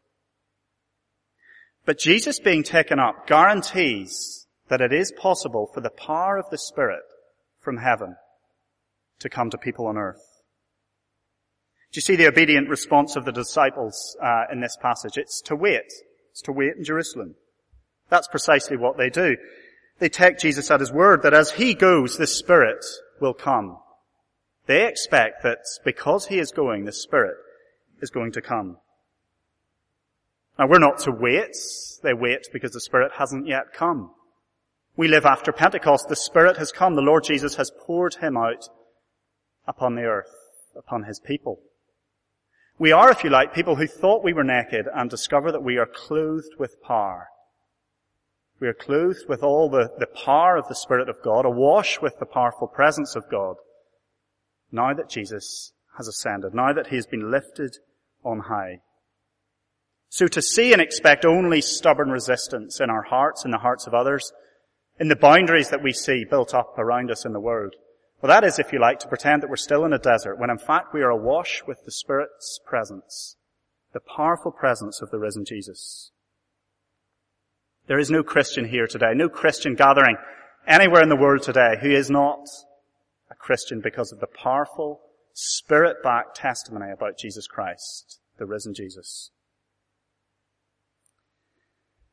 But 1.84 1.98
Jesus 1.98 2.38
being 2.38 2.62
taken 2.62 2.98
up 2.98 3.26
guarantees 3.26 4.46
that 4.68 4.80
it 4.80 4.92
is 4.92 5.12
possible 5.12 5.70
for 5.72 5.80
the 5.80 5.90
power 5.90 6.36
of 6.36 6.50
the 6.50 6.58
Spirit 6.58 7.02
from 7.60 7.78
heaven 7.78 8.16
to 9.20 9.28
come 9.28 9.50
to 9.50 9.58
people 9.58 9.86
on 9.86 9.96
earth. 9.96 10.42
Do 11.92 11.98
you 11.98 12.02
see 12.02 12.16
the 12.16 12.26
obedient 12.26 12.68
response 12.68 13.16
of 13.16 13.24
the 13.24 13.32
disciples 13.32 14.16
uh, 14.22 14.44
in 14.52 14.60
this 14.60 14.76
passage? 14.80 15.16
It's 15.16 15.40
to 15.42 15.56
wait. 15.56 15.92
To 16.44 16.52
wait 16.52 16.76
in 16.76 16.84
Jerusalem. 16.84 17.34
That's 18.08 18.28
precisely 18.28 18.76
what 18.76 18.98
they 18.98 19.10
do. 19.10 19.36
They 19.98 20.08
take 20.08 20.38
Jesus 20.38 20.70
at 20.70 20.80
his 20.80 20.92
word 20.92 21.22
that 21.22 21.34
as 21.34 21.50
he 21.50 21.74
goes, 21.74 22.16
the 22.16 22.26
Spirit 22.26 22.84
will 23.20 23.34
come. 23.34 23.78
They 24.66 24.86
expect 24.86 25.42
that 25.42 25.58
because 25.84 26.26
he 26.26 26.38
is 26.38 26.50
going, 26.50 26.84
the 26.84 26.92
Spirit 26.92 27.36
is 28.00 28.10
going 28.10 28.32
to 28.32 28.42
come. 28.42 28.76
Now 30.58 30.66
we're 30.68 30.78
not 30.78 30.98
to 31.00 31.12
wait. 31.12 31.56
They 32.02 32.14
wait 32.14 32.48
because 32.52 32.72
the 32.72 32.80
Spirit 32.80 33.12
hasn't 33.16 33.46
yet 33.46 33.72
come. 33.72 34.10
We 34.96 35.08
live 35.08 35.26
after 35.26 35.52
Pentecost. 35.52 36.08
The 36.08 36.16
Spirit 36.16 36.56
has 36.56 36.72
come. 36.72 36.94
The 36.94 37.02
Lord 37.02 37.24
Jesus 37.24 37.56
has 37.56 37.70
poured 37.86 38.14
Him 38.14 38.36
out 38.36 38.68
upon 39.66 39.94
the 39.94 40.04
earth, 40.04 40.34
upon 40.76 41.04
His 41.04 41.20
people. 41.20 41.60
We 42.78 42.92
are, 42.92 43.10
if 43.10 43.24
you 43.24 43.30
like, 43.30 43.54
people 43.54 43.76
who 43.76 43.86
thought 43.86 44.24
we 44.24 44.34
were 44.34 44.44
naked 44.44 44.86
and 44.94 45.08
discover 45.08 45.50
that 45.50 45.62
we 45.62 45.78
are 45.78 45.86
clothed 45.86 46.54
with 46.58 46.82
power. 46.82 47.28
We 48.60 48.68
are 48.68 48.74
clothed 48.74 49.24
with 49.28 49.42
all 49.42 49.70
the, 49.70 49.90
the 49.98 50.06
power 50.06 50.56
of 50.56 50.68
the 50.68 50.74
Spirit 50.74 51.08
of 51.08 51.22
God, 51.22 51.46
awash 51.46 52.00
with 52.00 52.18
the 52.18 52.26
powerful 52.26 52.66
presence 52.66 53.16
of 53.16 53.30
God. 53.30 53.56
Now 54.70 54.92
that 54.92 55.08
Jesus 55.08 55.72
has 55.96 56.08
ascended, 56.08 56.54
now 56.54 56.72
that 56.72 56.88
He 56.88 56.96
has 56.96 57.06
been 57.06 57.30
lifted 57.30 57.78
on 58.22 58.40
high. 58.40 58.80
So 60.08 60.26
to 60.28 60.42
see 60.42 60.72
and 60.72 60.80
expect 60.80 61.24
only 61.24 61.60
stubborn 61.60 62.10
resistance 62.10 62.80
in 62.80 62.90
our 62.90 63.02
hearts, 63.02 63.44
in 63.44 63.50
the 63.50 63.58
hearts 63.58 63.86
of 63.86 63.94
others, 63.94 64.32
in 64.98 65.08
the 65.08 65.16
boundaries 65.16 65.70
that 65.70 65.82
we 65.82 65.92
see 65.92 66.24
built 66.28 66.54
up 66.54 66.78
around 66.78 67.10
us 67.10 67.24
in 67.24 67.32
the 67.32 67.40
world, 67.40 67.74
well 68.22 68.28
that 68.28 68.44
is, 68.44 68.58
if 68.58 68.72
you 68.72 68.80
like, 68.80 68.98
to 69.00 69.08
pretend 69.08 69.42
that 69.42 69.50
we're 69.50 69.56
still 69.56 69.84
in 69.84 69.92
a 69.92 69.98
desert, 69.98 70.38
when 70.38 70.50
in 70.50 70.58
fact 70.58 70.94
we 70.94 71.02
are 71.02 71.10
awash 71.10 71.62
with 71.66 71.84
the 71.84 71.92
Spirit's 71.92 72.58
presence, 72.64 73.36
the 73.92 74.00
powerful 74.00 74.50
presence 74.50 75.00
of 75.00 75.10
the 75.10 75.18
risen 75.18 75.44
Jesus. 75.44 76.10
There 77.86 77.98
is 77.98 78.10
no 78.10 78.22
Christian 78.22 78.68
here 78.68 78.86
today, 78.86 79.12
no 79.14 79.28
Christian 79.28 79.74
gathering 79.74 80.16
anywhere 80.66 81.02
in 81.02 81.08
the 81.08 81.16
world 81.16 81.42
today 81.42 81.76
who 81.80 81.90
is 81.90 82.10
not 82.10 82.40
a 83.30 83.34
Christian 83.34 83.80
because 83.80 84.12
of 84.12 84.20
the 84.20 84.26
powerful, 84.26 85.00
Spirit-backed 85.32 86.36
testimony 86.36 86.90
about 86.90 87.18
Jesus 87.18 87.46
Christ, 87.46 88.20
the 88.38 88.46
risen 88.46 88.74
Jesus. 88.74 89.30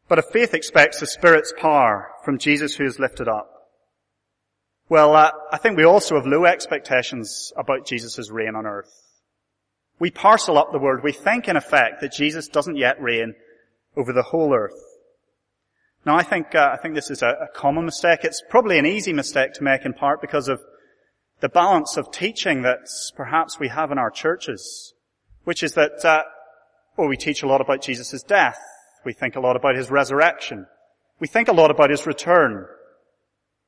But 0.09 0.19
if 0.19 0.25
faith 0.25 0.53
expects 0.53 0.99
the 0.99 1.07
Spirit's 1.07 1.53
power 1.57 2.09
from 2.25 2.37
Jesus 2.37 2.75
who 2.75 2.85
is 2.85 2.99
lifted 2.99 3.27
up, 3.27 3.52
well, 4.89 5.15
uh, 5.15 5.31
I 5.51 5.57
think 5.57 5.77
we 5.77 5.85
also 5.85 6.15
have 6.15 6.27
low 6.27 6.45
expectations 6.45 7.53
about 7.55 7.85
Jesus' 7.85 8.29
reign 8.29 8.55
on 8.55 8.65
earth. 8.65 8.91
We 9.99 10.11
parcel 10.11 10.57
up 10.57 10.71
the 10.71 10.79
word. 10.79 11.03
We 11.03 11.13
think 11.13 11.47
in 11.47 11.55
effect 11.55 12.01
that 12.01 12.11
Jesus 12.11 12.47
doesn't 12.47 12.75
yet 12.75 13.01
reign 13.01 13.35
over 13.95 14.11
the 14.11 14.23
whole 14.23 14.53
earth. 14.53 14.79
Now 16.05 16.17
I 16.17 16.23
think, 16.23 16.53
uh, 16.53 16.71
I 16.73 16.77
think 16.77 16.95
this 16.95 17.09
is 17.09 17.21
a, 17.21 17.29
a 17.29 17.47
common 17.55 17.85
mistake. 17.85 18.19
It's 18.23 18.41
probably 18.49 18.77
an 18.77 18.85
easy 18.85 19.13
mistake 19.13 19.53
to 19.53 19.63
make 19.63 19.85
in 19.85 19.93
part 19.93 20.19
because 20.19 20.49
of 20.49 20.61
the 21.39 21.49
balance 21.49 21.97
of 21.97 22.11
teaching 22.11 22.63
that 22.63 22.89
perhaps 23.15 23.59
we 23.59 23.69
have 23.69 23.91
in 23.91 23.97
our 23.97 24.11
churches, 24.11 24.93
which 25.43 25.63
is 25.63 25.73
that, 25.73 26.03
uh, 26.03 26.23
well, 26.97 27.07
we 27.07 27.17
teach 27.17 27.43
a 27.43 27.47
lot 27.47 27.61
about 27.61 27.81
Jesus' 27.81 28.23
death. 28.23 28.59
We 29.05 29.13
think 29.13 29.35
a 29.35 29.39
lot 29.39 29.55
about 29.55 29.75
his 29.75 29.89
resurrection. 29.89 30.67
We 31.19 31.27
think 31.27 31.47
a 31.47 31.53
lot 31.53 31.71
about 31.71 31.89
his 31.89 32.05
return. 32.05 32.65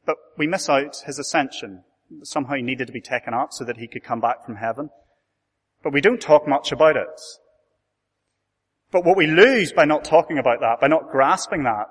But 0.05 0.17
we 0.37 0.47
miss 0.47 0.69
out 0.69 1.03
his 1.05 1.19
ascension. 1.19 1.83
Somehow 2.23 2.55
he 2.55 2.61
needed 2.61 2.87
to 2.87 2.93
be 2.93 3.01
taken 3.01 3.33
up 3.33 3.51
so 3.51 3.63
that 3.65 3.77
he 3.77 3.87
could 3.87 4.03
come 4.03 4.19
back 4.19 4.45
from 4.45 4.57
heaven. 4.57 4.89
But 5.83 5.93
we 5.93 6.01
don't 6.01 6.21
talk 6.21 6.47
much 6.47 6.71
about 6.71 6.97
it. 6.97 7.21
But 8.91 9.03
what 9.03 9.17
we 9.17 9.27
lose 9.27 9.71
by 9.71 9.85
not 9.85 10.05
talking 10.05 10.37
about 10.37 10.61
that, 10.61 10.79
by 10.79 10.87
not 10.87 11.11
grasping 11.11 11.63
that, 11.63 11.87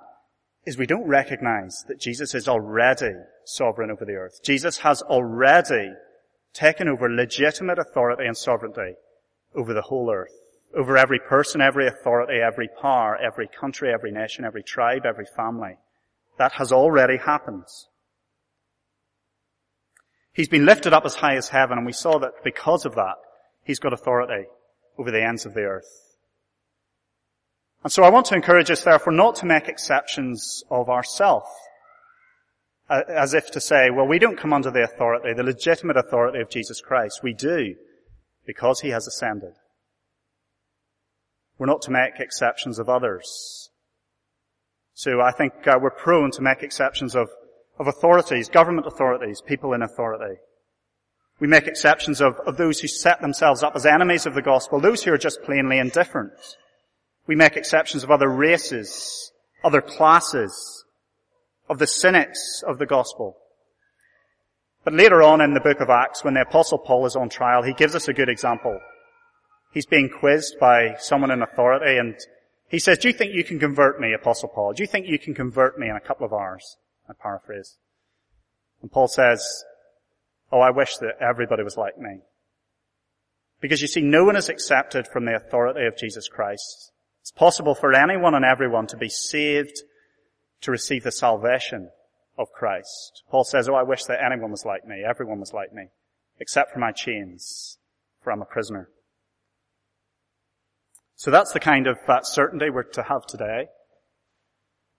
is 0.64 0.78
we 0.78 0.86
don't 0.86 1.06
recognize 1.06 1.84
that 1.88 2.00
Jesus 2.00 2.34
is 2.34 2.48
already 2.48 3.12
sovereign 3.44 3.90
over 3.90 4.04
the 4.04 4.14
earth. 4.14 4.40
Jesus 4.42 4.78
has 4.78 5.02
already 5.02 5.90
taken 6.54 6.88
over 6.88 7.10
legitimate 7.10 7.78
authority 7.78 8.24
and 8.24 8.36
sovereignty 8.36 8.94
over 9.54 9.74
the 9.74 9.82
whole 9.82 10.10
earth 10.10 10.32
over 10.76 10.96
every 10.96 11.18
person, 11.18 11.60
every 11.60 11.86
authority, 11.86 12.40
every 12.40 12.68
power, 12.80 13.16
every 13.16 13.48
country, 13.48 13.92
every 13.92 14.10
nation, 14.10 14.44
every 14.44 14.62
tribe, 14.62 15.06
every 15.06 15.26
family. 15.36 15.76
That 16.38 16.52
has 16.52 16.72
already 16.72 17.16
happened. 17.16 17.64
He's 20.34 20.48
been 20.48 20.66
lifted 20.66 20.92
up 20.92 21.06
as 21.06 21.14
high 21.14 21.36
as 21.36 21.48
heaven 21.48 21.78
and 21.78 21.86
we 21.86 21.92
saw 21.92 22.18
that 22.18 22.44
because 22.44 22.84
of 22.84 22.96
that, 22.96 23.14
he's 23.62 23.78
got 23.78 23.92
authority 23.92 24.46
over 24.98 25.10
the 25.10 25.24
ends 25.24 25.46
of 25.46 25.54
the 25.54 25.62
earth. 25.62 26.04
And 27.84 27.92
so 27.92 28.02
I 28.02 28.10
want 28.10 28.26
to 28.26 28.34
encourage 28.34 28.70
us 28.70 28.82
therefore 28.82 29.12
not 29.12 29.36
to 29.36 29.46
make 29.46 29.68
exceptions 29.68 30.64
of 30.70 30.88
ourselves. 30.88 31.48
As 32.90 33.32
if 33.32 33.50
to 33.52 33.60
say, 33.60 33.90
well, 33.90 34.06
we 34.06 34.18
don't 34.18 34.38
come 34.38 34.52
under 34.52 34.70
the 34.70 34.82
authority, 34.82 35.32
the 35.34 35.42
legitimate 35.42 35.96
authority 35.96 36.40
of 36.40 36.50
Jesus 36.50 36.80
Christ. 36.80 37.22
We 37.22 37.32
do, 37.32 37.76
because 38.46 38.80
he 38.80 38.90
has 38.90 39.06
ascended. 39.06 39.54
We're 41.58 41.66
not 41.66 41.82
to 41.82 41.90
make 41.90 42.20
exceptions 42.20 42.78
of 42.78 42.88
others. 42.88 43.70
So 44.94 45.20
I 45.20 45.32
think 45.32 45.66
uh, 45.66 45.78
we're 45.80 45.90
prone 45.90 46.30
to 46.32 46.42
make 46.42 46.62
exceptions 46.62 47.14
of, 47.14 47.28
of 47.78 47.86
authorities, 47.86 48.48
government 48.48 48.86
authorities, 48.86 49.40
people 49.40 49.72
in 49.72 49.82
authority. 49.82 50.40
We 51.40 51.48
make 51.48 51.66
exceptions 51.66 52.20
of, 52.20 52.36
of 52.46 52.56
those 52.56 52.80
who 52.80 52.88
set 52.88 53.20
themselves 53.20 53.62
up 53.62 53.74
as 53.74 53.86
enemies 53.86 54.26
of 54.26 54.34
the 54.34 54.42
gospel, 54.42 54.80
those 54.80 55.02
who 55.02 55.12
are 55.12 55.18
just 55.18 55.42
plainly 55.42 55.78
indifferent. 55.78 56.32
We 57.26 57.34
make 57.34 57.56
exceptions 57.56 58.04
of 58.04 58.10
other 58.10 58.28
races, 58.28 59.32
other 59.64 59.80
classes, 59.80 60.84
of 61.68 61.78
the 61.78 61.86
cynics 61.86 62.62
of 62.66 62.78
the 62.78 62.86
gospel. 62.86 63.36
But 64.84 64.94
later 64.94 65.22
on 65.22 65.40
in 65.40 65.54
the 65.54 65.60
book 65.60 65.80
of 65.80 65.90
Acts, 65.90 66.22
when 66.22 66.34
the 66.34 66.42
apostle 66.42 66.78
Paul 66.78 67.06
is 67.06 67.16
on 67.16 67.28
trial, 67.28 67.62
he 67.62 67.72
gives 67.72 67.94
us 67.94 68.06
a 68.06 68.12
good 68.12 68.28
example 68.28 68.78
He's 69.74 69.86
being 69.86 70.08
quizzed 70.08 70.56
by 70.60 70.94
someone 71.00 71.32
in 71.32 71.42
authority 71.42 71.98
and 71.98 72.14
he 72.68 72.78
says, 72.78 72.98
do 72.98 73.08
you 73.08 73.14
think 73.14 73.34
you 73.34 73.42
can 73.44 73.58
convert 73.58 74.00
me, 74.00 74.14
Apostle 74.14 74.48
Paul? 74.48 74.72
Do 74.72 74.82
you 74.82 74.86
think 74.86 75.06
you 75.06 75.18
can 75.18 75.34
convert 75.34 75.78
me 75.78 75.88
in 75.88 75.96
a 75.96 76.00
couple 76.00 76.24
of 76.24 76.32
hours? 76.32 76.76
I 77.08 77.12
paraphrase. 77.12 77.76
And 78.82 78.90
Paul 78.90 79.08
says, 79.08 79.64
oh, 80.52 80.60
I 80.60 80.70
wish 80.70 80.96
that 80.98 81.18
everybody 81.20 81.62
was 81.62 81.76
like 81.76 81.98
me. 81.98 82.20
Because 83.60 83.80
you 83.80 83.88
see, 83.88 84.02
no 84.02 84.24
one 84.24 84.36
is 84.36 84.48
accepted 84.48 85.08
from 85.08 85.24
the 85.24 85.34
authority 85.34 85.86
of 85.86 85.96
Jesus 85.96 86.28
Christ. 86.28 86.92
It's 87.22 87.30
possible 87.30 87.74
for 87.74 87.94
anyone 87.94 88.34
and 88.34 88.44
everyone 88.44 88.86
to 88.88 88.96
be 88.96 89.08
saved, 89.08 89.82
to 90.60 90.70
receive 90.70 91.04
the 91.04 91.12
salvation 91.12 91.90
of 92.36 92.52
Christ. 92.52 93.22
Paul 93.30 93.44
says, 93.44 93.68
oh, 93.68 93.74
I 93.74 93.82
wish 93.82 94.04
that 94.04 94.22
anyone 94.22 94.50
was 94.50 94.64
like 94.64 94.86
me, 94.86 95.02
everyone 95.08 95.40
was 95.40 95.52
like 95.52 95.72
me, 95.72 95.86
except 96.38 96.72
for 96.72 96.78
my 96.78 96.92
chains, 96.92 97.78
for 98.22 98.32
I'm 98.32 98.42
a 98.42 98.46
prisoner. 98.46 98.90
So 101.16 101.30
that's 101.30 101.52
the 101.52 101.60
kind 101.60 101.86
of 101.86 101.98
uh, 102.06 102.22
certainty 102.22 102.68
we're 102.70 102.82
to 102.82 103.02
have 103.02 103.24
today. 103.26 103.68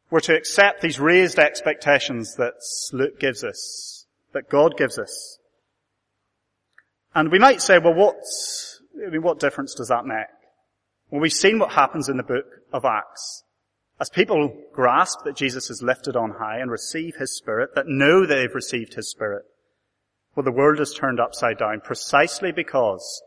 We're 0.09 0.19
to 0.21 0.35
accept 0.35 0.81
these 0.81 0.99
raised 0.99 1.39
expectations 1.39 2.35
that 2.35 2.53
Luke 2.93 3.19
gives 3.19 3.43
us, 3.43 4.05
that 4.33 4.49
God 4.49 4.77
gives 4.77 4.99
us. 4.99 5.39
And 7.15 7.31
we 7.31 7.39
might 7.39 7.61
say, 7.61 7.79
well, 7.79 7.93
what, 7.93 8.17
I 9.05 9.09
mean, 9.09 9.23
what 9.23 9.39
difference 9.39 9.73
does 9.73 9.87
that 9.87 10.05
make? 10.05 10.27
Well, 11.09 11.21
we've 11.21 11.33
seen 11.33 11.59
what 11.59 11.71
happens 11.71 12.09
in 12.09 12.17
the 12.17 12.23
book 12.23 12.45
of 12.73 12.85
Acts. 12.85 13.43
As 13.99 14.09
people 14.09 14.53
grasp 14.73 15.19
that 15.23 15.37
Jesus 15.37 15.69
is 15.69 15.81
lifted 15.81 16.15
on 16.15 16.31
high 16.31 16.59
and 16.59 16.69
receive 16.69 17.15
His 17.15 17.35
Spirit, 17.35 17.71
that 17.75 17.87
know 17.87 18.25
they've 18.25 18.53
received 18.53 18.95
His 18.95 19.09
Spirit, 19.09 19.43
well, 20.35 20.43
the 20.43 20.51
world 20.51 20.81
is 20.81 20.93
turned 20.93 21.19
upside 21.19 21.57
down 21.57 21.79
precisely 21.81 22.51
because 22.51 23.23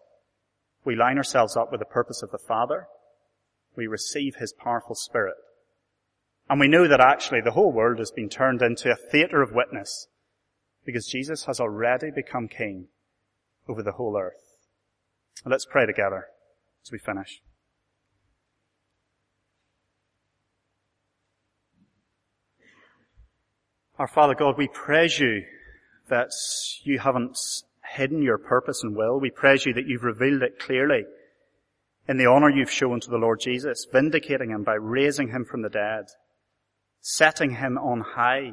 we 0.84 0.94
line 0.94 1.16
ourselves 1.16 1.56
up 1.56 1.70
with 1.70 1.80
the 1.80 1.86
purpose 1.86 2.22
of 2.22 2.30
the 2.30 2.38
Father. 2.38 2.86
We 3.74 3.86
receive 3.86 4.36
His 4.36 4.52
powerful 4.52 4.94
Spirit. 4.94 5.36
And 6.50 6.58
we 6.58 6.68
know 6.68 6.88
that 6.88 7.00
actually 7.00 7.40
the 7.42 7.50
whole 7.50 7.72
world 7.72 7.98
has 7.98 8.10
been 8.10 8.28
turned 8.28 8.62
into 8.62 8.90
a 8.90 8.96
theatre 8.96 9.42
of 9.42 9.52
witness 9.52 10.08
because 10.84 11.06
Jesus 11.06 11.44
has 11.44 11.60
already 11.60 12.10
become 12.10 12.48
King 12.48 12.88
over 13.68 13.82
the 13.82 13.92
whole 13.92 14.16
earth. 14.18 14.54
Let's 15.44 15.66
pray 15.66 15.86
together 15.86 16.26
as 16.84 16.90
we 16.90 16.98
finish. 16.98 17.42
Our 23.98 24.08
Father 24.08 24.34
God, 24.34 24.56
we 24.56 24.68
praise 24.68 25.18
you 25.18 25.42
that 26.08 26.30
you 26.84 26.98
haven't 27.00 27.36
hidden 27.94 28.22
your 28.22 28.38
purpose 28.38 28.82
and 28.82 28.96
will. 28.96 29.20
We 29.20 29.30
praise 29.30 29.66
you 29.66 29.74
that 29.74 29.86
you've 29.86 30.04
revealed 30.04 30.42
it 30.42 30.58
clearly 30.58 31.04
in 32.08 32.16
the 32.16 32.26
honor 32.26 32.48
you've 32.48 32.70
shown 32.70 33.00
to 33.00 33.10
the 33.10 33.18
Lord 33.18 33.40
Jesus, 33.40 33.86
vindicating 33.92 34.50
him 34.50 34.62
by 34.62 34.74
raising 34.74 35.28
him 35.28 35.44
from 35.44 35.62
the 35.62 35.68
dead, 35.68 36.06
setting 37.00 37.52
him 37.56 37.78
on 37.78 38.00
high 38.00 38.52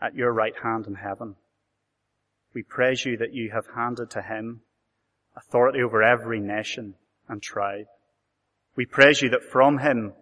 at 0.00 0.14
your 0.14 0.32
right 0.32 0.54
hand 0.62 0.86
in 0.86 0.94
heaven. 0.94 1.36
We 2.54 2.62
praise 2.62 3.04
you 3.04 3.16
that 3.18 3.34
you 3.34 3.50
have 3.52 3.66
handed 3.74 4.10
to 4.10 4.22
him 4.22 4.62
authority 5.36 5.82
over 5.82 6.02
every 6.02 6.40
nation 6.40 6.94
and 7.28 7.42
tribe. 7.42 7.86
We 8.76 8.86
praise 8.86 9.20
you 9.22 9.30
that 9.30 9.42
from 9.42 9.78
him 9.78 10.14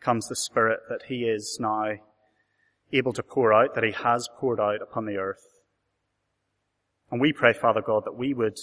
comes 0.00 0.28
the 0.28 0.36
Spirit 0.36 0.80
that 0.88 1.02
he 1.08 1.24
is 1.24 1.58
now 1.60 1.92
able 2.92 3.12
to 3.12 3.22
pour 3.22 3.52
out, 3.52 3.74
that 3.74 3.84
he 3.84 3.92
has 3.92 4.28
poured 4.38 4.60
out 4.60 4.82
upon 4.82 5.06
the 5.06 5.16
earth. 5.16 5.46
And 7.10 7.20
we 7.20 7.32
pray, 7.32 7.52
Father 7.52 7.82
God, 7.82 8.04
that 8.04 8.16
we 8.16 8.34
would 8.34 8.58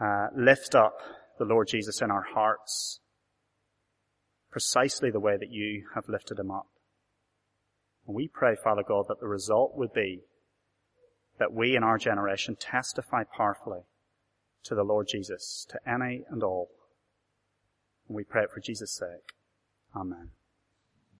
uh, 0.00 0.28
lift 0.36 0.74
up 0.74 0.98
the 1.38 1.44
Lord 1.44 1.68
Jesus 1.68 2.00
in 2.02 2.10
our 2.10 2.24
hearts 2.34 3.00
precisely 4.50 5.10
the 5.10 5.20
way 5.20 5.36
that 5.38 5.50
you 5.50 5.84
have 5.94 6.08
lifted 6.08 6.38
him 6.38 6.50
up. 6.50 6.66
And 8.10 8.16
we 8.16 8.26
pray, 8.26 8.56
Father 8.56 8.82
God, 8.82 9.04
that 9.06 9.20
the 9.20 9.28
result 9.28 9.76
would 9.76 9.92
be 9.92 10.22
that 11.38 11.52
we 11.52 11.76
in 11.76 11.84
our 11.84 11.96
generation 11.96 12.56
testify 12.56 13.22
powerfully 13.22 13.82
to 14.64 14.74
the 14.74 14.82
Lord 14.82 15.06
Jesus, 15.08 15.64
to 15.70 15.78
any 15.88 16.24
and 16.28 16.42
all. 16.42 16.70
And 18.08 18.16
we 18.16 18.24
pray 18.24 18.42
it 18.42 18.50
for 18.52 18.58
Jesus' 18.58 18.90
sake. 18.90 19.36
Amen. 19.94 20.30